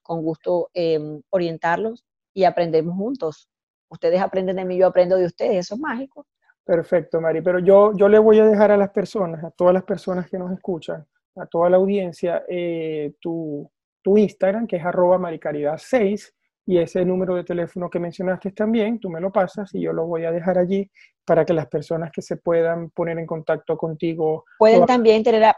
Con 0.00 0.22
gusto 0.22 0.70
em, 0.74 1.22
orientarlos 1.30 2.06
y 2.32 2.44
aprendemos 2.44 2.96
juntos. 2.96 3.48
Ustedes 3.88 4.20
aprenden 4.20 4.54
de 4.54 4.64
mí, 4.64 4.78
yo 4.78 4.86
aprendo 4.86 5.16
de 5.16 5.26
ustedes. 5.26 5.66
Eso 5.66 5.74
es 5.74 5.80
mágico. 5.80 6.24
Perfecto, 6.64 7.20
Mari. 7.20 7.42
Pero 7.42 7.58
yo, 7.58 7.90
yo 7.96 8.08
le 8.08 8.20
voy 8.20 8.38
a 8.38 8.46
dejar 8.46 8.70
a 8.70 8.76
las 8.76 8.90
personas, 8.90 9.42
a 9.42 9.50
todas 9.50 9.74
las 9.74 9.82
personas 9.82 10.30
que 10.30 10.38
nos 10.38 10.52
escuchan, 10.52 11.04
a 11.34 11.46
toda 11.46 11.68
la 11.68 11.78
audiencia, 11.78 12.44
eh, 12.48 13.14
tu, 13.20 13.68
tu, 14.08 14.18
Instagram, 14.18 14.66
que 14.66 14.76
es 14.76 14.84
arroba 14.84 15.18
maricaridad6, 15.18 16.32
y 16.66 16.78
ese 16.78 17.04
número 17.04 17.34
de 17.34 17.44
teléfono 17.44 17.88
que 17.88 17.98
mencionaste 17.98 18.52
también, 18.52 19.00
tú 19.00 19.08
me 19.08 19.20
lo 19.20 19.32
pasas 19.32 19.74
y 19.74 19.80
yo 19.80 19.92
lo 19.92 20.06
voy 20.06 20.24
a 20.24 20.30
dejar 20.30 20.58
allí 20.58 20.90
para 21.24 21.44
que 21.44 21.54
las 21.54 21.66
personas 21.66 22.10
que 22.12 22.20
se 22.20 22.36
puedan 22.36 22.90
poner 22.90 23.18
en 23.18 23.26
contacto 23.26 23.76
contigo. 23.76 24.44
Pueden 24.58 24.84
también 24.84 25.22
tener, 25.22 25.54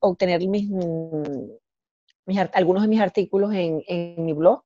obtener 0.00 0.40
mis, 0.48 0.70
mis, 0.70 2.38
algunos 2.54 2.82
de 2.82 2.88
mis 2.88 3.00
artículos 3.00 3.52
en, 3.52 3.82
en 3.86 4.24
mi 4.24 4.32
blog, 4.32 4.62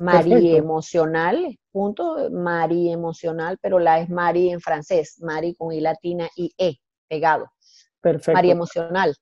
Mari 0.00 0.56
Emocional, 0.56 1.58
punto, 1.70 2.30
Mari 2.30 2.90
Emocional, 2.90 3.58
pero 3.62 3.78
la 3.78 4.00
es 4.00 4.10
Mari 4.10 4.50
en 4.50 4.60
francés, 4.60 5.18
Mari 5.20 5.54
con 5.54 5.72
I 5.72 5.80
latina 5.80 6.28
y 6.36 6.52
E, 6.58 6.76
pegado. 7.08 7.50
Perfecto. 8.00 8.32
Mari 8.32 8.50
Emocional. 8.50 9.14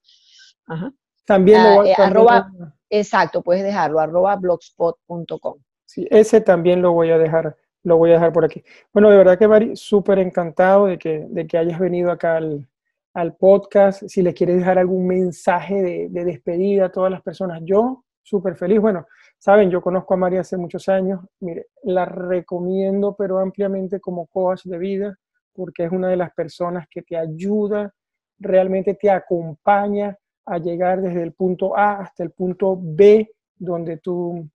Ajá. 0.67 0.93
También 1.25 1.63
lo 1.63 1.83
ah, 1.83 1.89
eh, 1.89 1.95
arroba, 1.97 2.51
Exacto, 2.95 3.41
puedes 3.41 3.65
dejarlo, 3.65 4.01
arroba 4.01 4.37
blogspot.com. 4.37 5.59
Sí, 5.87 6.07
ese 6.11 6.43
también 6.43 6.83
lo 6.83 6.93
voy 6.93 7.11
a 7.11 7.17
dejar, 7.17 7.57
lo 7.85 7.97
voy 7.97 8.11
a 8.11 8.15
dejar 8.15 8.35
por 8.35 8.45
aquí. 8.45 8.63
Bueno, 8.93 9.09
de 9.09 9.17
verdad 9.17 9.39
que 9.39 9.49
Mari, 9.49 9.77
súper 9.77 10.19
encantado 10.19 10.85
de 10.85 10.99
que, 10.99 11.25
de 11.27 11.47
que 11.47 11.57
hayas 11.57 11.81
venido 11.81 12.13
acá 12.13 12.37
al, 12.37 12.69
al 13.15 13.35
podcast. 13.35 14.03
Si 14.09 14.21
les 14.21 14.35
quieres 14.35 14.59
dejar 14.59 14.79
algún 14.79 15.07
mensaje 15.07 15.81
de, 15.81 16.09
de 16.11 16.25
despedida 16.27 16.85
a 16.85 16.93
todas 16.93 17.11
las 17.11 17.23
personas, 17.23 17.63
yo 17.65 18.05
súper 18.23 18.57
feliz. 18.57 18.79
Bueno, 18.79 19.07
saben, 19.39 19.71
yo 19.71 19.81
conozco 19.81 20.13
a 20.13 20.19
Mari 20.19 20.37
hace 20.37 20.59
muchos 20.59 20.87
años. 20.91 21.21
Mire, 21.41 21.69
la 21.85 22.05
recomiendo, 22.05 23.17
pero 23.17 23.39
ampliamente 23.39 24.01
como 24.01 24.27
coach 24.27 24.65
de 24.65 24.77
vida, 24.77 25.17
porque 25.55 25.85
es 25.85 25.93
una 25.93 26.09
de 26.09 26.19
las 26.19 26.35
personas 26.35 26.87
que 26.91 27.01
te 27.01 27.17
ayuda, 27.17 27.95
realmente 28.39 28.93
te 28.93 29.09
acompaña 29.09 30.15
a 30.45 30.59
llegar 30.59 31.01
desde 31.01 31.23
el 31.23 31.33
punto 31.33 31.77
A 31.77 32.01
hasta 32.01 32.23
el 32.23 32.31
punto 32.31 32.79
B, 32.81 33.35
donde 33.57 33.99
tú 33.99 34.49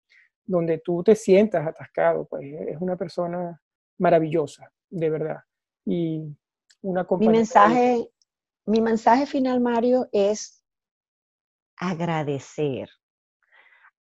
donde 0.46 0.78
tú 0.78 1.02
te 1.02 1.14
sientas 1.14 1.66
atascado, 1.66 2.26
pues 2.26 2.44
es 2.68 2.76
una 2.80 2.96
persona 2.96 3.60
maravillosa, 3.98 4.70
de 4.90 5.10
verdad. 5.10 5.40
Y 5.84 6.22
una 6.82 7.06
mi 7.18 7.28
mensaje, 7.28 8.10
mi 8.66 8.80
mensaje 8.80 9.26
final, 9.26 9.60
Mario, 9.60 10.08
es 10.12 10.62
agradecer. 11.76 12.90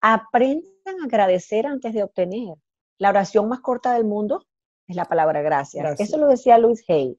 Aprendan 0.00 1.00
a 1.02 1.04
agradecer 1.06 1.66
antes 1.66 1.94
de 1.94 2.02
obtener. 2.02 2.56
La 2.98 3.08
oración 3.08 3.48
más 3.48 3.60
corta 3.60 3.94
del 3.94 4.04
mundo 4.04 4.46
es 4.86 4.96
la 4.96 5.06
palabra 5.06 5.40
gracias. 5.40 5.82
gracias. 5.82 6.08
Eso 6.08 6.18
lo 6.18 6.28
decía 6.28 6.58
Luis 6.58 6.84
Hay. 6.88 7.18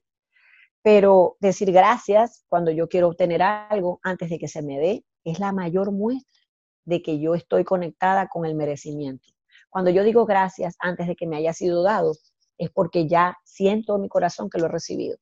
Pero 0.86 1.36
decir 1.40 1.72
gracias 1.72 2.46
cuando 2.48 2.70
yo 2.70 2.88
quiero 2.88 3.08
obtener 3.08 3.42
algo 3.42 4.00
antes 4.04 4.30
de 4.30 4.38
que 4.38 4.48
se 4.48 4.62
me 4.62 4.78
dé 4.78 5.04
es 5.24 5.40
la 5.40 5.52
mayor 5.52 5.92
muestra 5.92 6.40
de 6.86 7.02
que 7.02 7.20
yo 7.20 7.34
estoy 7.34 7.64
conectada 7.64 8.28
con 8.28 8.46
el 8.46 8.54
merecimiento. 8.54 9.26
Cuando 9.72 9.90
yo 9.90 10.04
digo 10.04 10.28
gracias 10.28 10.76
antes 10.78 11.08
de 11.08 11.16
que 11.16 11.26
me 11.26 11.38
haya 11.38 11.54
sido 11.54 11.82
dado, 11.82 12.14
es 12.60 12.70
porque 12.70 13.08
ya 13.08 13.36
siento 13.44 13.96
en 13.96 14.04
mi 14.04 14.10
corazón 14.10 14.48
que 14.48 14.60
lo 14.60 14.68
he 14.68 14.70
recibido. 14.70 15.18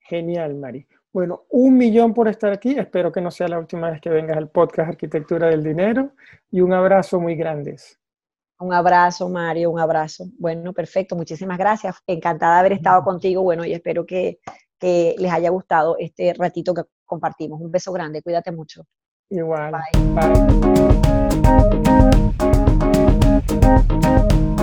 Genial, 0.00 0.56
Mari. 0.56 0.88
Bueno, 1.12 1.44
un 1.48 1.78
millón 1.78 2.12
por 2.12 2.26
estar 2.26 2.52
aquí. 2.52 2.76
Espero 2.76 3.12
que 3.12 3.20
no 3.20 3.30
sea 3.30 3.46
la 3.46 3.60
última 3.60 3.92
vez 3.92 4.00
que 4.00 4.10
vengas 4.10 4.36
al 4.36 4.50
podcast 4.50 4.88
Arquitectura 4.88 5.46
del 5.46 5.62
Dinero. 5.62 6.14
Y 6.50 6.62
un 6.62 6.72
abrazo 6.72 7.20
muy 7.20 7.36
grande. 7.36 7.76
Un 8.60 8.74
abrazo, 8.74 9.28
Mario, 9.30 9.70
un 9.70 9.80
abrazo. 9.80 10.26
Bueno, 10.38 10.74
perfecto. 10.74 11.16
Muchísimas 11.16 11.56
gracias. 11.56 11.96
Encantada 12.06 12.54
de 12.54 12.60
haber 12.60 12.72
estado 12.74 13.02
contigo. 13.02 13.42
Bueno, 13.42 13.64
y 13.64 13.72
espero 13.72 14.04
que, 14.04 14.38
que 14.78 15.14
les 15.18 15.32
haya 15.32 15.48
gustado 15.48 15.96
este 15.98 16.34
ratito 16.34 16.74
que 16.74 16.82
compartimos. 17.06 17.58
Un 17.58 17.70
beso 17.70 17.90
grande. 17.90 18.22
Cuídate 18.22 18.52
mucho. 18.52 18.84
Igual. 19.30 19.72
Bye. 19.72 19.80
Bye. 24.46 24.56